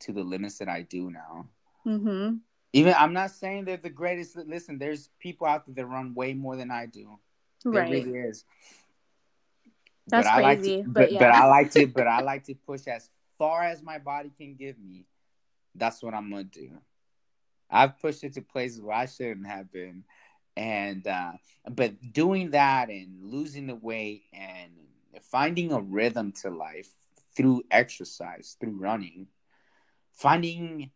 [0.00, 1.48] to the limits that i do now
[1.82, 2.36] hmm
[2.72, 6.32] even i'm not saying they're the greatest listen there's people out there that run way
[6.34, 7.18] more than i do
[7.72, 7.90] there Right.
[7.90, 8.44] really is
[10.06, 11.30] That's I like crazy, to, but but, yeah.
[11.30, 14.78] I like to but I like to push as far as my body can give
[14.78, 15.06] me.
[15.74, 16.70] That's what I'm gonna do.
[17.70, 20.04] I've pushed it to places where I shouldn't have been.
[20.56, 21.32] And uh
[21.70, 24.72] but doing that and losing the weight and
[25.22, 26.90] finding a rhythm to life
[27.36, 29.28] through exercise, through running,
[30.12, 30.90] finding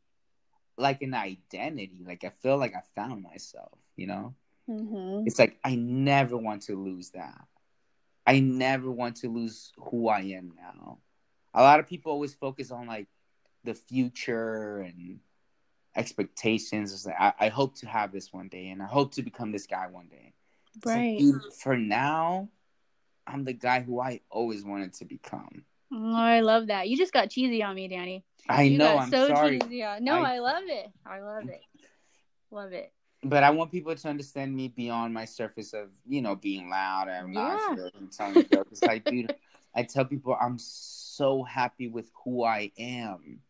[0.77, 2.05] like an identity.
[2.07, 4.35] Like I feel like I found myself, you know?
[4.67, 7.41] hmm It's like I never want to lose that.
[8.27, 10.99] I never want to lose who I am now.
[11.55, 13.09] A lot of people always focus on like
[13.65, 15.21] the future and
[15.97, 17.07] expectations.
[17.07, 19.67] Like I, I hope to have this one day and I hope to become this
[19.67, 20.33] guy one day.
[20.85, 21.21] Right.
[21.61, 22.49] for now,
[23.27, 25.65] I'm the guy who I always wanted to become.
[25.93, 26.89] Oh, I love that.
[26.89, 28.25] You just got cheesy on me, Danny.
[28.49, 29.59] I you know I'm so sorry.
[29.59, 30.05] cheesy on.
[30.05, 30.91] No, I- I love it.
[31.07, 31.61] I love it.
[32.51, 32.93] Love it.
[33.25, 37.09] But I want people to understand me beyond my surface of, you know, being loud
[37.09, 37.75] and Yeah.
[37.99, 38.81] and telling jokes.
[38.83, 39.35] Like, dude,
[39.75, 43.41] I tell people I'm so happy with who I am.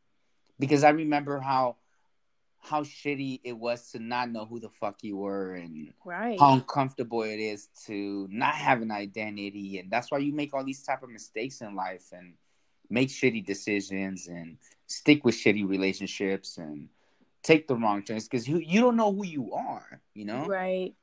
[0.59, 1.77] Because I remember how
[2.61, 6.39] how shitty it was to not know who the fuck you were and Right.
[6.41, 10.65] how uncomfortable it is to not have an identity and that's why you make all
[10.65, 12.35] these type of mistakes in life and
[12.91, 16.89] make shitty decisions and stick with shitty relationships and
[17.45, 20.95] take the wrong turns because you, you don't know who you are you know Right.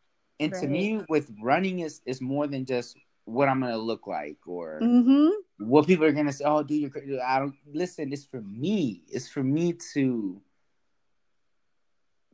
[0.42, 4.38] and to me with running is is more than just what i'm gonna look like
[4.46, 5.30] or Mm-hmm.
[5.58, 9.04] What people are gonna say oh dude you're crazy i don't listen it's for me.
[9.08, 10.42] It's for me to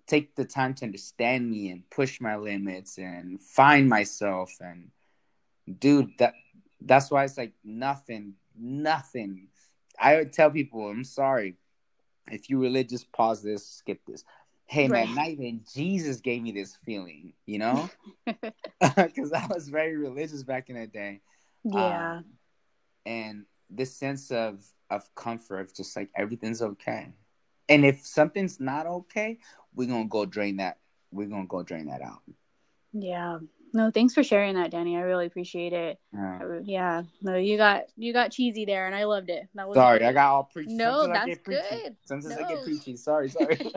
[0.07, 4.89] take the time to understand me and push my limits and find myself and
[5.79, 6.34] dude that
[6.81, 9.47] that's why it's like nothing nothing.
[9.99, 11.55] I would tell people i'm sorry.
[12.31, 14.23] If you're religious pause this skip this.
[14.65, 15.15] Hey man Right.
[15.15, 17.89] not even jesus gave me this feeling you know?
[18.95, 21.21] Because i was very religious back in the day.
[21.63, 22.15] Yeah.
[22.17, 22.25] um,
[23.05, 27.09] and this sense of of comfort, of just like everything's okay.
[27.69, 29.39] And if something's not okay,
[29.73, 30.79] we're gonna go drain that.
[31.11, 32.21] We're gonna go drain that out.
[32.93, 33.39] yeah.
[33.73, 34.97] No, thanks for sharing that, Danny.
[34.97, 35.97] I really appreciate it.
[36.13, 36.59] Yeah.
[36.61, 37.03] Yeah.
[37.21, 39.47] No, you got you got cheesy there, and I loved it.
[39.55, 40.03] That was Sorry.
[40.03, 40.73] I got all preachy.
[40.73, 41.61] No, Sometimes that's preachy.
[41.83, 41.95] good.
[42.03, 42.97] Sometimes I get preachy.
[42.97, 43.57] Sorry, sorry.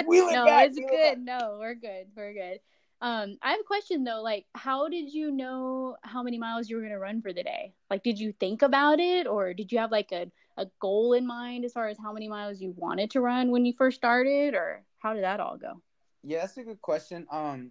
[0.00, 1.26] It no, back, it's it good.
[1.26, 1.40] back.
[1.40, 2.06] No, we're good.
[2.16, 2.60] We're good.
[3.00, 4.22] Um, I have a question though.
[4.22, 7.74] Like, how did you know how many miles you were gonna run for the day?
[7.90, 11.26] Like, did you think about it, or did you have like a a goal in
[11.26, 14.54] mind as far as how many miles you wanted to run when you first started,
[14.54, 15.80] or how did that all go?
[16.24, 17.26] Yeah, that's a good question.
[17.30, 17.70] Um,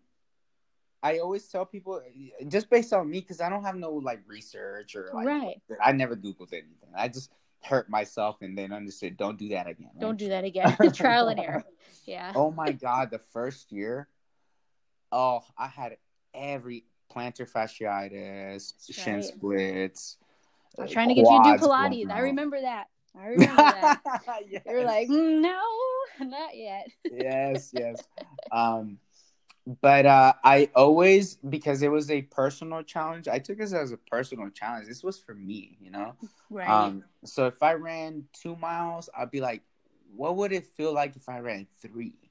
[1.04, 2.02] I always tell people
[2.48, 5.62] just based on me because I don't have no like research or like right.
[5.84, 6.90] I never googled anything.
[6.96, 9.90] I just hurt myself and then understood don't do that again.
[9.94, 10.02] Right?
[10.02, 10.76] Don't do that again.
[10.94, 11.66] Trial and error.
[12.06, 12.32] Yeah.
[12.36, 14.08] Oh my god, the first year,
[15.12, 15.98] oh, I had
[16.34, 20.18] every plantar fasciitis, shin splints.
[20.78, 22.12] I was trying to get you to do Pilates.
[22.12, 22.88] I remember that.
[23.20, 24.02] I remember that.
[24.50, 24.64] yes.
[24.66, 25.62] You're like, mm, no,
[26.26, 26.88] not yet.
[27.12, 28.04] yes, yes.
[28.52, 29.00] Um,
[29.82, 33.28] but uh, I always because it was a personal challenge.
[33.28, 34.88] I took this as a personal challenge.
[34.88, 36.16] This was for me, you know.
[36.50, 36.70] Right.
[36.70, 39.64] Um, so if I ran two miles, I'd be like,
[40.16, 42.27] what would it feel like if I ran three?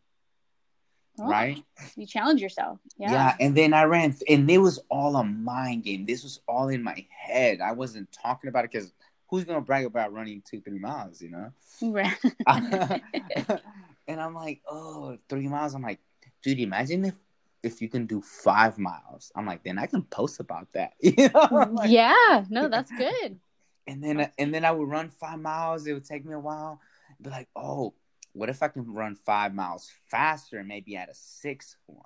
[1.18, 1.62] Oh, right.
[1.96, 2.78] You challenge yourself.
[2.98, 3.12] Yeah.
[3.12, 6.06] Yeah, and then I ran, and it was all a mind game.
[6.06, 7.60] This was all in my head.
[7.60, 8.92] I wasn't talking about it because
[9.28, 11.52] who's gonna brag about running two, three miles, you know?
[11.82, 12.16] Right.
[14.08, 15.74] and I'm like, oh, three miles.
[15.74, 16.00] I'm like,
[16.42, 17.14] dude, imagine if
[17.62, 19.32] if you can do five miles.
[19.34, 20.92] I'm like, then I can post about that.
[21.00, 21.48] You know?
[21.50, 23.38] Like, mm, yeah, no, that's good.
[23.86, 25.86] And then and then I would run five miles.
[25.86, 26.80] It would take me a while.
[27.20, 27.94] Be like, oh,
[28.36, 32.04] what if I can run five miles faster and maybe at a six one?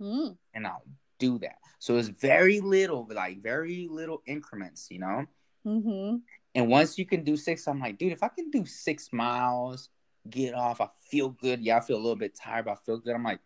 [0.00, 0.36] Mm.
[0.54, 0.84] And I'll
[1.18, 1.56] do that.
[1.78, 5.26] So it's very little, like very little increments, you know.
[5.66, 6.16] Mm-hmm.
[6.54, 9.88] And once you can do six, I'm like, dude, if I can do six miles,
[10.28, 11.60] get off, I feel good.
[11.60, 13.14] Yeah, I feel a little bit tired, but I feel good.
[13.14, 13.40] I'm like,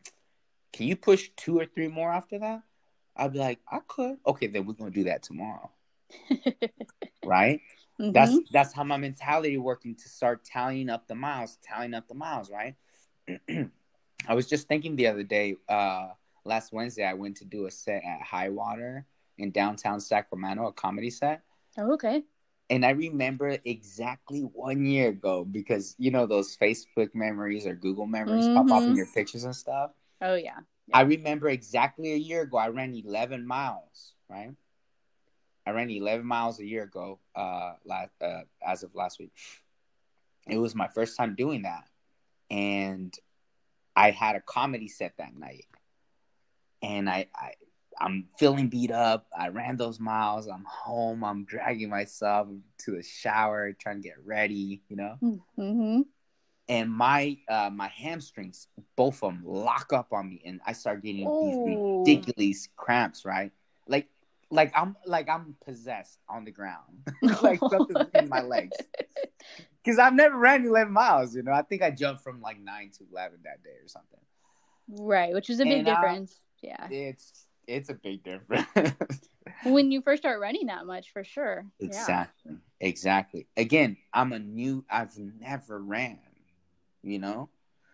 [0.73, 2.63] can you push two or three more after that?
[3.17, 4.19] I'd be like, I could.
[4.27, 5.71] Okay, then we're gonna do that tomorrow.
[7.25, 7.61] right?
[8.01, 8.13] Mhm.
[8.13, 12.15] That's that's how my mentality working to start tallying up the miles, tallying up the
[12.15, 12.75] miles, right?
[14.29, 16.09] I was just thinking the other day, uh,
[16.45, 19.07] last Wednesday, I went to do a set at Highwater
[19.39, 21.43] in downtown Sacramento, a comedy set.
[21.79, 22.25] Oh, okay.
[22.69, 28.07] And I remember exactly one year ago because you know those Facebook memories or Google
[28.07, 28.97] memories pop up in Mhm.
[28.97, 29.93] your pictures and stuff.
[30.21, 30.59] Oh yeah.
[30.93, 32.57] I remember exactly a year ago.
[32.59, 34.53] I ran 11 miles, right?
[35.67, 39.33] I ran 11 miles a year ago, uh, last, uh, as of last week.
[40.49, 41.85] It was my first time doing that,
[42.51, 43.13] and
[43.97, 45.67] I had a comedy set that night,
[46.83, 47.53] and I, I,
[48.01, 49.27] I'm feeling beat up.
[49.37, 50.47] I ran those miles.
[50.47, 51.25] I'm home.
[51.25, 52.47] I'm dragging myself
[52.85, 56.03] to the shower, trying to get ready, you know Mm-hmm.
[56.69, 61.03] and my uh my hamstrings both of them lock up on me and i start
[61.03, 61.41] getting Oh.
[61.41, 63.53] these ridiculous cramps right
[63.89, 64.09] like
[64.51, 66.99] like i'm like i'm possessed on the ground
[67.43, 68.77] like something's in my legs
[69.83, 72.91] because i've never ran 11 miles you know i think i jumped from like 9
[72.99, 74.21] to 11 that day or something
[74.89, 76.41] Right, which is a big And, uh, difference.
[76.63, 76.87] Yeah.
[76.91, 79.29] it's it's a big difference
[79.65, 81.67] When you first start running that much, for sure.
[81.81, 81.89] Yeah.
[81.89, 86.19] exactly exactly again i'm a new i've never ran
[87.03, 87.49] you know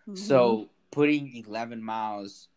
[0.09, 0.19] Mhm.
[0.19, 2.49] So putting 11 miles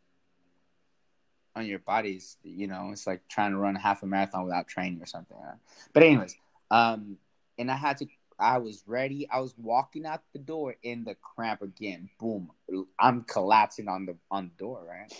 [1.55, 5.01] on your bodies, you know, it's like trying to run half a marathon without training
[5.01, 5.37] or something.
[5.93, 6.35] But anyways,
[6.71, 7.17] um,
[7.57, 8.07] and I had to.
[8.37, 9.29] I was ready.
[9.31, 12.09] I was walking out the door in the cramp again.
[12.19, 12.51] Boom!
[12.99, 14.85] I'm collapsing on the on the door.
[14.85, 15.13] Right.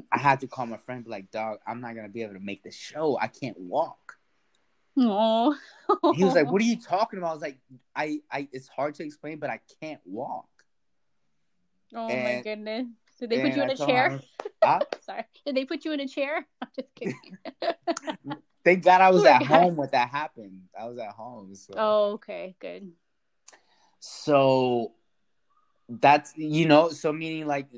[0.12, 1.04] I had to call my friend.
[1.04, 3.18] Be like, dog, I'm not gonna be able to make the show.
[3.20, 4.16] I can't walk.
[4.98, 5.54] Aw.
[6.14, 7.58] He was like, "What are you talking about?" I was like,
[7.94, 10.48] "I, I, it's hard to explain, but I can't walk."
[11.94, 12.86] Oh my goodness.
[13.20, 14.20] Did they put you in And I a chair?
[14.62, 15.24] "Huh?" Sorry.
[15.44, 16.46] Did they put you in a chair?
[16.62, 17.16] I'm just kidding.
[18.64, 20.62] Thank God I was at home when that happened.
[20.78, 21.54] I was at home.
[21.54, 21.74] So.
[21.76, 22.56] oh, okay.
[22.58, 22.90] Good.
[24.00, 24.92] So
[25.88, 27.68] that's you know, so meaning like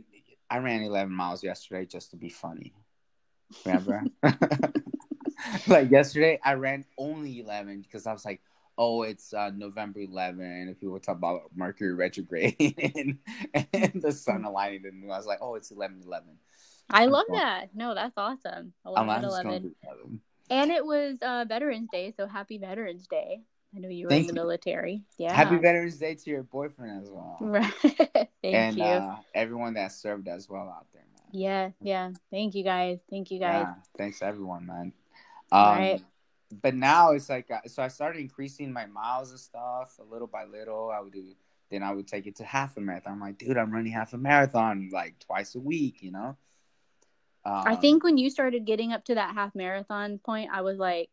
[0.51, 2.73] I ran 11 miles yesterday just to be funny.
[3.65, 4.05] Remember?
[5.67, 8.41] like yesterday, I ran only 11 because I was like,
[8.77, 12.57] oh, it's uh, November 11, and people talk about Mercury retrograde
[12.95, 13.19] and,
[13.73, 15.11] and the sun aligning the moon.
[15.11, 16.29] I was like, oh, it's 11 11.
[16.91, 17.75] I I'm love going- that.
[17.75, 18.73] No, that's awesome.
[18.85, 19.51] I'm 11 not just 11.
[19.51, 20.21] going to do 11.
[20.51, 23.43] And it was uh, Veterans Day, so happy Veterans Day.
[23.77, 24.47] I know you were Thank in the you.
[24.47, 25.03] military.
[25.19, 25.35] Yeah.
[25.35, 27.37] Happy Veterans Day to your boyfriend as well.
[27.41, 27.71] Right.
[27.83, 28.85] Thank and you.
[28.85, 31.23] Uh, everyone that served as well out there, man.
[31.33, 32.11] yeah, yeah.
[32.31, 32.99] Thank you guys.
[33.11, 33.67] Thank you guys.
[33.69, 34.93] Yeah, thanks everyone, man.
[35.53, 36.03] Um, Right.
[36.63, 40.27] But now it's like, uh, so I started increasing my miles and stuff a little
[40.29, 40.91] by little.
[40.91, 41.35] I would do,
[41.71, 43.13] then I would take it to half a marathon.
[43.13, 46.39] I'm like, dude, I'm running half a marathon like twice a week, you know?
[47.49, 50.79] Um, I think when you started getting up to that half marathon point, I was
[50.79, 51.09] like,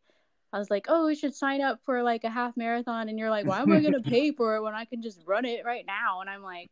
[0.52, 3.10] I was like, oh, we should sign up for like a half marathon.
[3.10, 5.22] And you're like, why am I going to pay for it when I can just
[5.26, 6.22] run it right now?
[6.22, 6.70] And I'm like,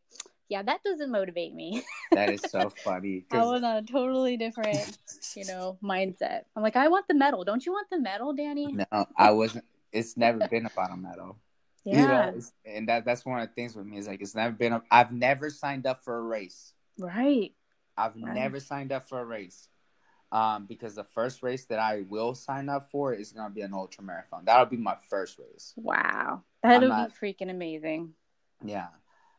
[0.48, 1.82] yeah, that doesn't motivate me.
[2.12, 3.24] that is so funny.
[3.30, 4.98] I was on a totally different,
[5.34, 6.42] you know, mindset.
[6.54, 7.44] I'm like, I want the medal.
[7.44, 8.66] Don't you want the medal, Danny?
[8.72, 11.36] no, I wasn't, it's never been about a medal.
[11.36, 11.40] Yeah.
[11.84, 14.54] You know, and that that's one of the things with me is like it's never
[14.54, 14.72] been.
[14.72, 16.72] A, I've never signed up for a race.
[16.98, 17.52] Right.
[17.96, 18.34] I've Right.
[18.34, 19.68] never signed up for a race.
[20.32, 23.72] Um, because the first race that I will sign up for is gonna be an
[23.72, 24.44] ultra marathon.
[24.44, 25.72] That'll be my first race.
[25.76, 26.42] Wow.
[26.62, 28.14] That'll not- be freaking amazing.
[28.64, 28.88] Yeah.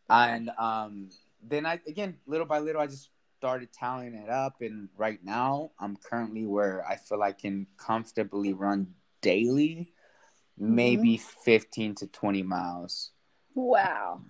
[0.09, 1.09] And um
[1.41, 5.71] then I again little by little I just started tallying it up and right now
[5.79, 9.93] I'm currently where I feel I can comfortably run daily
[10.57, 13.11] maybe 15 to 20 miles.
[13.53, 14.21] Wow.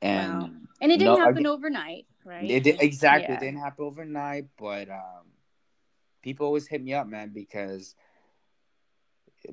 [0.00, 0.50] And Wow.
[0.80, 2.50] And it didn't No, happen overnight, right?
[2.50, 3.34] It did, exactly.
[3.34, 3.34] Yeah.
[3.34, 5.26] It didn't happen overnight, but um,
[6.22, 7.94] people always hit me up, man, because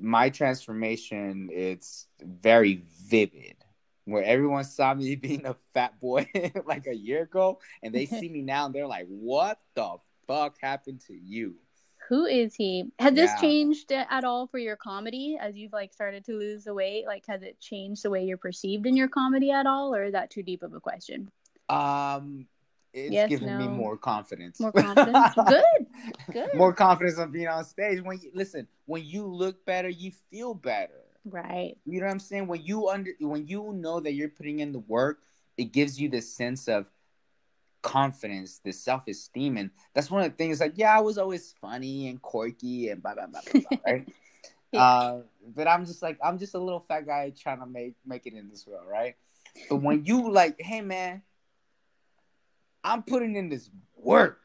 [0.00, 3.56] my transformation it's very vivid.
[4.04, 6.28] Where everyone saw me being a fat boy
[6.66, 9.96] like a year ago, and they see me now, and they're like, "What the
[10.26, 11.56] fuck happened to you?"
[12.08, 12.90] Who is he?
[12.98, 16.74] Has this changed at all for your comedy as you've like started to lose the
[16.74, 17.06] weight?
[17.06, 20.12] Like, has it changed the way you're perceived in your comedy at all, or is
[20.12, 21.30] that too deep of a question?
[21.68, 22.48] Um,
[22.92, 24.60] it's Yes, giving me more confidence.
[24.60, 25.28] More confidence?
[25.48, 25.86] Good,
[26.32, 26.54] good.
[26.54, 28.02] More confidence on being on stage.
[28.02, 31.02] When you listen, when you look better, you feel better.
[31.24, 31.76] Right.
[31.86, 32.46] You know what I'm saying?
[32.48, 35.20] When you under when you know that you're putting in the work,
[35.56, 36.86] it gives you this sense of
[37.82, 40.60] confidence, this self esteem, and that's one of the things.
[40.60, 44.08] Like, yeah, I was always funny and quirky and blah blah blah blah, blah right?
[44.70, 44.82] Yeah.
[44.82, 45.22] Uh,
[45.54, 48.34] but I'm just like I'm just a little fat guy trying to make make it
[48.34, 49.16] in this world, right?
[49.68, 51.22] But when you like, hey man,
[52.84, 54.40] I'm putting in this work.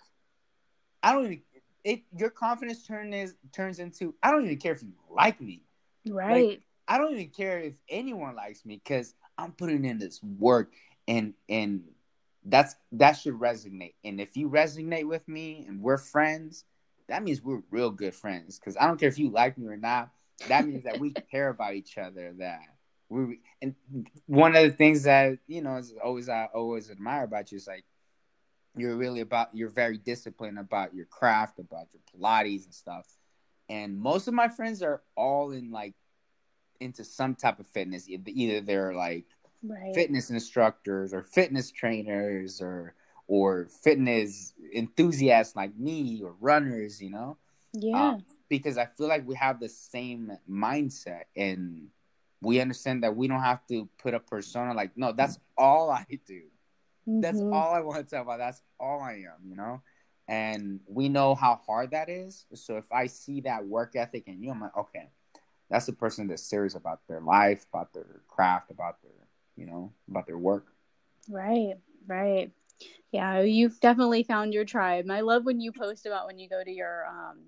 [1.04, 1.42] I don't even
[1.84, 2.02] it.
[2.18, 5.64] Your confidence turn is turns into I don't even care if you like me.
[6.08, 6.62] Right.
[6.88, 10.72] I don't even care if anyone likes me because I'm putting in this work
[11.08, 11.84] and and
[12.46, 13.94] that's that should resonate.
[14.04, 16.66] And if you resonate with me and we're friends,
[17.10, 18.60] that means we're real good friends.
[18.60, 20.10] Because I don't care if you like me or not.
[20.48, 22.34] That means that we care about each other.
[22.38, 22.62] That
[23.10, 23.76] we and
[24.26, 27.68] one of the things that you know is always I always admire about you is
[27.68, 27.84] like
[28.78, 33.08] you're really about you're very disciplined about your craft, about your Pilates and stuff.
[33.70, 35.94] And most of my friends are all in like
[36.80, 38.08] into some type of fitness.
[38.08, 39.26] Either they're like
[39.64, 39.94] right.
[39.94, 42.96] fitness instructors or fitness trainers or
[43.28, 47.38] or fitness enthusiasts like me or runners, you know?
[47.74, 48.12] yeah.
[48.12, 51.90] Um, because I feel like we have the same mindset and
[52.42, 56.06] we understand that we don't have to put a persona like, no, that's all I
[56.26, 56.44] do.
[57.20, 57.52] That's Mhm.
[57.52, 58.40] all I want to talk about.
[58.40, 59.82] That's all I am, you know?
[60.28, 62.46] And we know how hard that is.
[62.54, 65.10] So if I see that work ethic in you, I'm like, okay,
[65.70, 69.12] that's a person that's serious about their life, about their craft, about their,
[69.56, 70.68] you know, about their work.
[71.30, 71.76] Right,
[72.08, 72.52] right.
[73.12, 75.10] Yeah, you've definitely found your tribe.
[75.10, 77.40] I love when you post about when you go to your um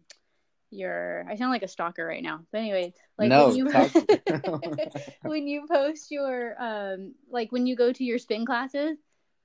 [0.72, 2.41] your I sound like a stalker right now.
[2.51, 3.72] But anyway, like No, when you
[5.26, 8.97] when you post your um like when you go to your spin classes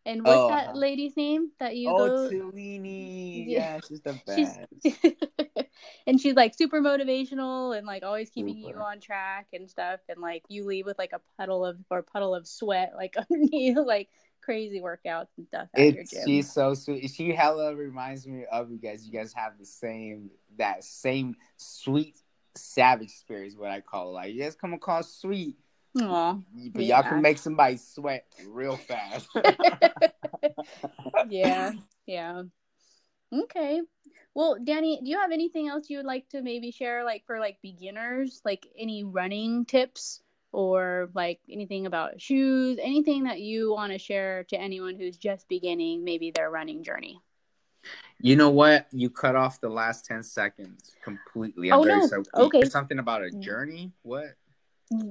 [0.06, 3.46] and what's Oh, that lady's name that you oh, go Tulini.
[3.46, 3.58] Yeah.
[3.58, 5.68] Yeah, she's the She's- best.
[6.06, 10.20] and she's like super motivational and like always keeping you on track and stuff and
[10.20, 14.08] like you leave with like a puddle of or puddle of sweat like underneath like
[14.42, 16.22] crazy workouts and stuff at your gym.
[16.26, 17.10] she's so sweet.
[17.10, 19.06] She hella reminds me of you guys.
[19.06, 22.16] You guys have the same that same sweet
[22.54, 24.12] savage spirit is what I call it.
[24.12, 25.56] Like you guys come across sweet,
[26.00, 26.38] Aw.
[26.72, 27.00] but Yeah.
[27.00, 29.28] y'all can make somebody sweat real fast.
[31.28, 31.72] yeah,
[32.06, 32.42] yeah.
[33.32, 33.80] Okay.
[34.34, 37.38] Well, Danny, do you have anything else you would like to maybe share, like for
[37.38, 40.20] like beginners, like any running tips
[40.52, 45.48] or like anything about shoes, anything that you want to share to anyone who's just
[45.48, 47.20] beginning maybe their running journey?
[48.20, 48.86] You know what?
[48.92, 51.70] You cut off the last ten seconds completely.
[51.70, 52.06] I'm Oh, very no.
[52.06, 52.22] sorry.
[52.34, 52.60] Okay.
[52.60, 53.92] There's something about a journey.
[54.02, 54.34] What?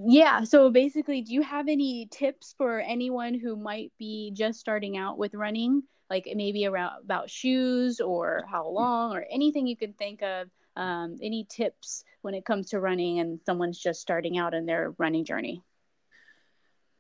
[0.05, 4.97] Yeah, so basically, do you have any tips for anyone who might be just starting
[4.97, 5.83] out with running?
[6.09, 10.49] Like maybe around about shoes or how long or anything you can think of?
[10.75, 14.93] Um, any tips when it comes to running and someone's just starting out in their
[14.97, 15.63] running journey?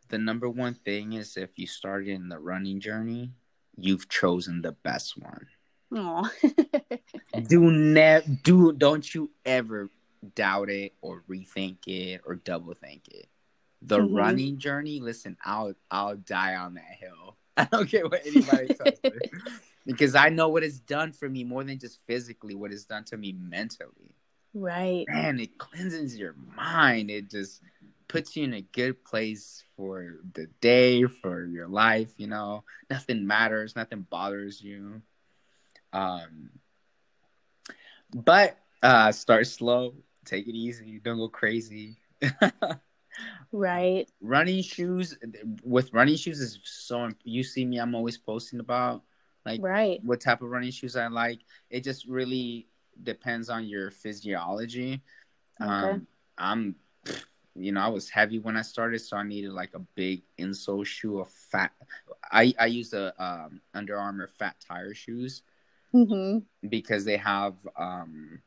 [0.09, 3.31] The number one thing is if you started in the running journey,
[3.75, 5.47] you've chosen the best one.
[7.47, 9.89] Do ne- do don't you ever
[10.23, 13.27] doubt it or rethink it or double think it.
[13.81, 14.13] The Mhm.
[14.13, 17.37] running journey, listen, I'll I'll die on that hill.
[17.57, 19.19] I don't care what anybody tells me.
[19.85, 23.03] Because I know what it's done for me more than just physically, what it's done
[23.05, 24.15] to me mentally.
[24.53, 25.05] right.
[25.09, 27.11] Man, it cleanses your mind.
[27.11, 27.61] It just
[28.07, 32.63] puts you in a good place for the day, for your life, you know.
[32.89, 35.01] Nothing matters, nothing bothers you.
[35.91, 36.51] Um
[38.13, 39.95] but uh start slow,
[40.25, 41.97] take it easy, don't go crazy.
[43.51, 44.07] Right.
[44.21, 45.17] running shoes
[45.63, 47.09] with running shoes is so.
[47.23, 49.03] You see me, I'm always posting about
[49.45, 49.99] like right.
[50.03, 51.39] what type of running shoes I like.
[51.69, 52.67] It just really
[53.01, 55.01] depends on your physiology.
[55.61, 55.69] Okay.
[55.69, 56.07] Um,
[56.37, 56.75] I'm,
[57.55, 60.85] you know, I was heavy when I started, so I needed like a big insole
[60.85, 61.71] shoe, a fat.
[62.31, 65.43] I I use the um, Under Armour fat tire shoes
[65.93, 66.39] mm-hmm.
[66.67, 68.41] because they have um,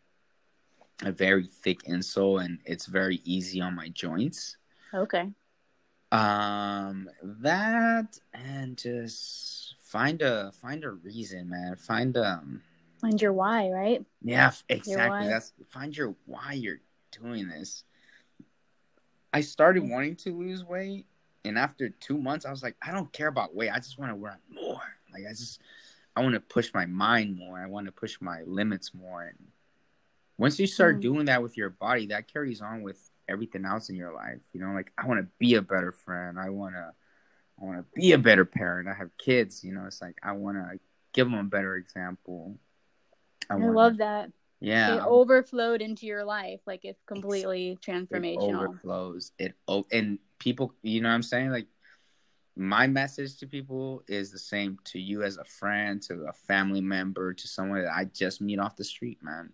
[1.02, 4.56] a very thick insole and it's very easy on my joints.
[4.94, 5.30] Okay.
[6.12, 11.76] Um, that and just find a find a reason, man.
[11.76, 12.62] Find um,
[13.00, 14.04] Find your why, right?
[14.22, 15.28] yeah, exactly.
[15.28, 16.80] That's find your why you're
[17.10, 17.84] doing this.
[19.32, 21.06] I started wanting to lose weight,
[21.44, 23.70] and after two months, I was like, I don't care about weight.
[23.70, 24.80] I just want to run more.
[25.12, 25.60] Like I just,
[26.14, 27.58] I want to push my mind more.
[27.58, 29.22] I want to push my limits more.
[29.22, 29.48] And
[30.38, 31.02] once you start Mm.
[31.02, 34.40] doing that with your body, that carries on with everything else in your life.
[34.52, 36.38] You know, like I want to be a better friend.
[36.38, 36.92] I want to,
[37.60, 38.88] I want to be a better parent.
[38.88, 39.64] I have kids.
[39.64, 40.78] You know, it's like I want to
[41.12, 42.58] give them a better example.
[43.48, 44.30] I, wanna- love that.
[44.58, 46.60] Yeah, It overflowed into your life.
[46.66, 48.48] Like it's completely it transformational.
[48.50, 49.32] It overflows.
[49.38, 49.54] It
[49.92, 51.50] and people, you know what I'm saying?
[51.50, 51.66] Like
[52.56, 56.80] my message to people is the same to you as a friend, to a family
[56.80, 59.52] member, to someone that I just meet off the street, man.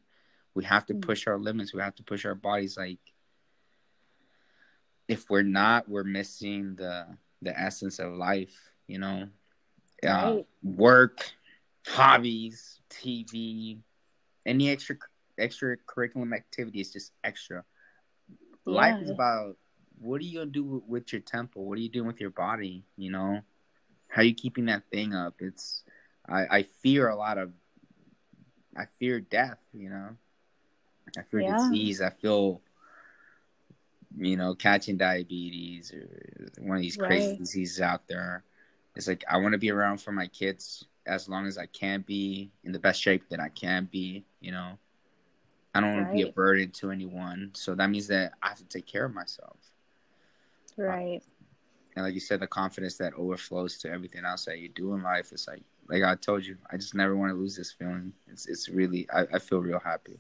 [0.55, 1.03] We have to Mm.
[1.03, 1.73] push our limits.
[1.75, 2.99] We have to push our bodies like
[5.09, 7.07] if we're not, we're missing the
[7.43, 9.29] the essence of life, you know.
[10.07, 10.47] Uh, Right.
[10.63, 11.33] work,
[11.87, 13.81] hobbies, TV,
[14.47, 14.97] any extra
[15.39, 17.65] extracurricular activity is just extra.
[18.65, 19.57] Life is about
[20.01, 21.65] what are you gonna do with, with your temple?
[21.67, 22.85] What are you doing with your body?
[22.97, 23.43] You know,
[24.09, 25.35] how are you keeping that thing up?
[25.41, 25.85] It's
[26.29, 27.53] I, I fear a lot of
[28.77, 29.59] I fear death.
[29.73, 30.09] You know,
[31.17, 31.53] I fear Yeah.
[31.53, 32.01] disease.
[32.01, 32.61] I feel
[34.17, 36.07] you know catching diabetes or
[36.63, 37.39] one of these crazy Right.
[37.39, 38.45] diseases out there.
[38.95, 42.03] It's like I want to be around for my kids as long as I can
[42.03, 44.25] be in the best shape that I can be.
[44.41, 44.79] You know.
[45.75, 47.51] I don't want to be a burden to anyone.
[47.55, 49.57] So that means that I have to take care of myself.
[50.79, 51.23] Uh, right.
[51.97, 55.03] And like you said, the confidence that overflows to everything else that you do in
[55.03, 58.13] life is like, like I told you, I just never want to lose this feeling.
[58.29, 60.19] It's it's really, I, I feel real happy.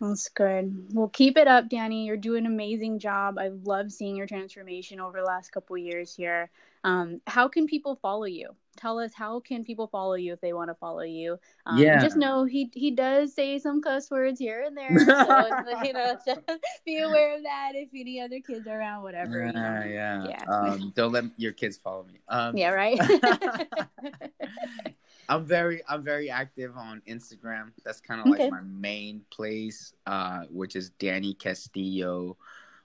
[0.00, 0.86] That's good.
[0.94, 2.06] Well, keep it up, Danny.
[2.06, 3.38] You're doing an amazing job.
[3.38, 6.50] I love seeing your transformation over the last couple years here.
[6.84, 8.48] Um, how can people follow you?
[8.78, 11.38] Tell us how can people follow you if they want to follow you?
[11.66, 12.00] Um, Yeah.
[12.00, 15.04] Just know he he does say some cuss words here and there, so
[15.84, 16.16] you know,
[16.86, 17.72] be aware of that.
[17.74, 19.52] If any other kids are around, whatever.
[19.54, 20.28] Yeah, yeah.
[20.28, 20.44] Yeah.
[20.48, 22.20] Um, don't let your kids follow me.
[22.28, 22.70] Um, Yeah.
[22.70, 22.98] Right.
[25.30, 27.70] I'm very, I'm very active on Instagram.
[27.84, 32.36] That's kind of like my main place, uh, which is Danny Castillo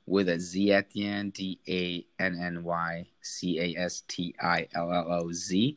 [0.06, 4.36] with a Z at the end, D A N N Y C A S T
[4.40, 5.76] I L L O Z.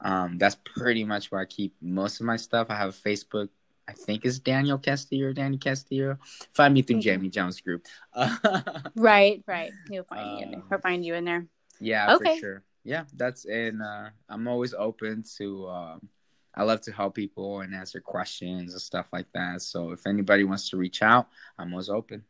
[0.00, 2.66] Um, that's pretty much where I keep most of my stuff.
[2.70, 3.48] I have a Facebook.
[3.86, 6.18] I think it's Daniel Castillo or Danny Castillo.
[6.52, 7.00] Find me through.
[7.00, 7.86] Jamie Jones group.
[8.96, 9.42] right.
[9.46, 9.70] Right.
[9.88, 10.44] He'll find you.
[10.44, 10.62] In there.
[10.72, 11.46] Um, find you in there.
[11.80, 12.34] Yeah, Okay.
[12.34, 12.62] for sure.
[12.84, 15.68] Yeah, that's and uh, I'm always open to.
[15.68, 16.08] Um,
[16.54, 19.62] I love to help people and answer questions and stuff like that.
[19.62, 21.28] So if anybody wants to reach out,
[21.58, 22.24] I'm always open.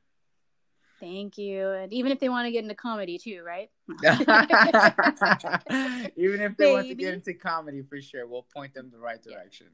[1.01, 1.71] Thank you.
[1.71, 3.71] And even if they want to get into comedy too, right?
[6.17, 9.23] Even if they want to get into comedy, for sure, we'll point them the right
[9.23, 9.69] direction.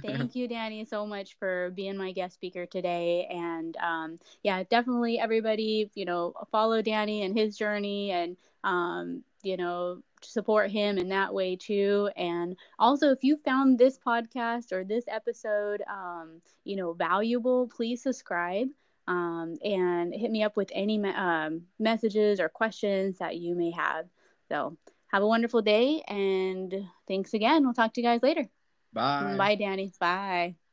[0.00, 3.26] Thank you, Danny, so much for being my guest speaker today.
[3.28, 9.56] And um, yeah, definitely everybody, you know, follow Danny and his journey and, um, you
[9.56, 12.10] know, to support him in that way too.
[12.16, 18.02] And also, if you found this podcast or this episode, um, you know, valuable, please
[18.02, 18.68] subscribe.
[19.08, 23.70] Um, and hit me up with any me- um, messages or questions that you may
[23.72, 24.06] have.
[24.48, 24.76] So,
[25.08, 26.74] have a wonderful day and
[27.08, 27.64] thanks again.
[27.64, 28.48] We'll talk to you guys later.
[28.92, 29.34] Bye.
[29.38, 29.92] Bye, Danny.
[29.98, 30.67] Bye.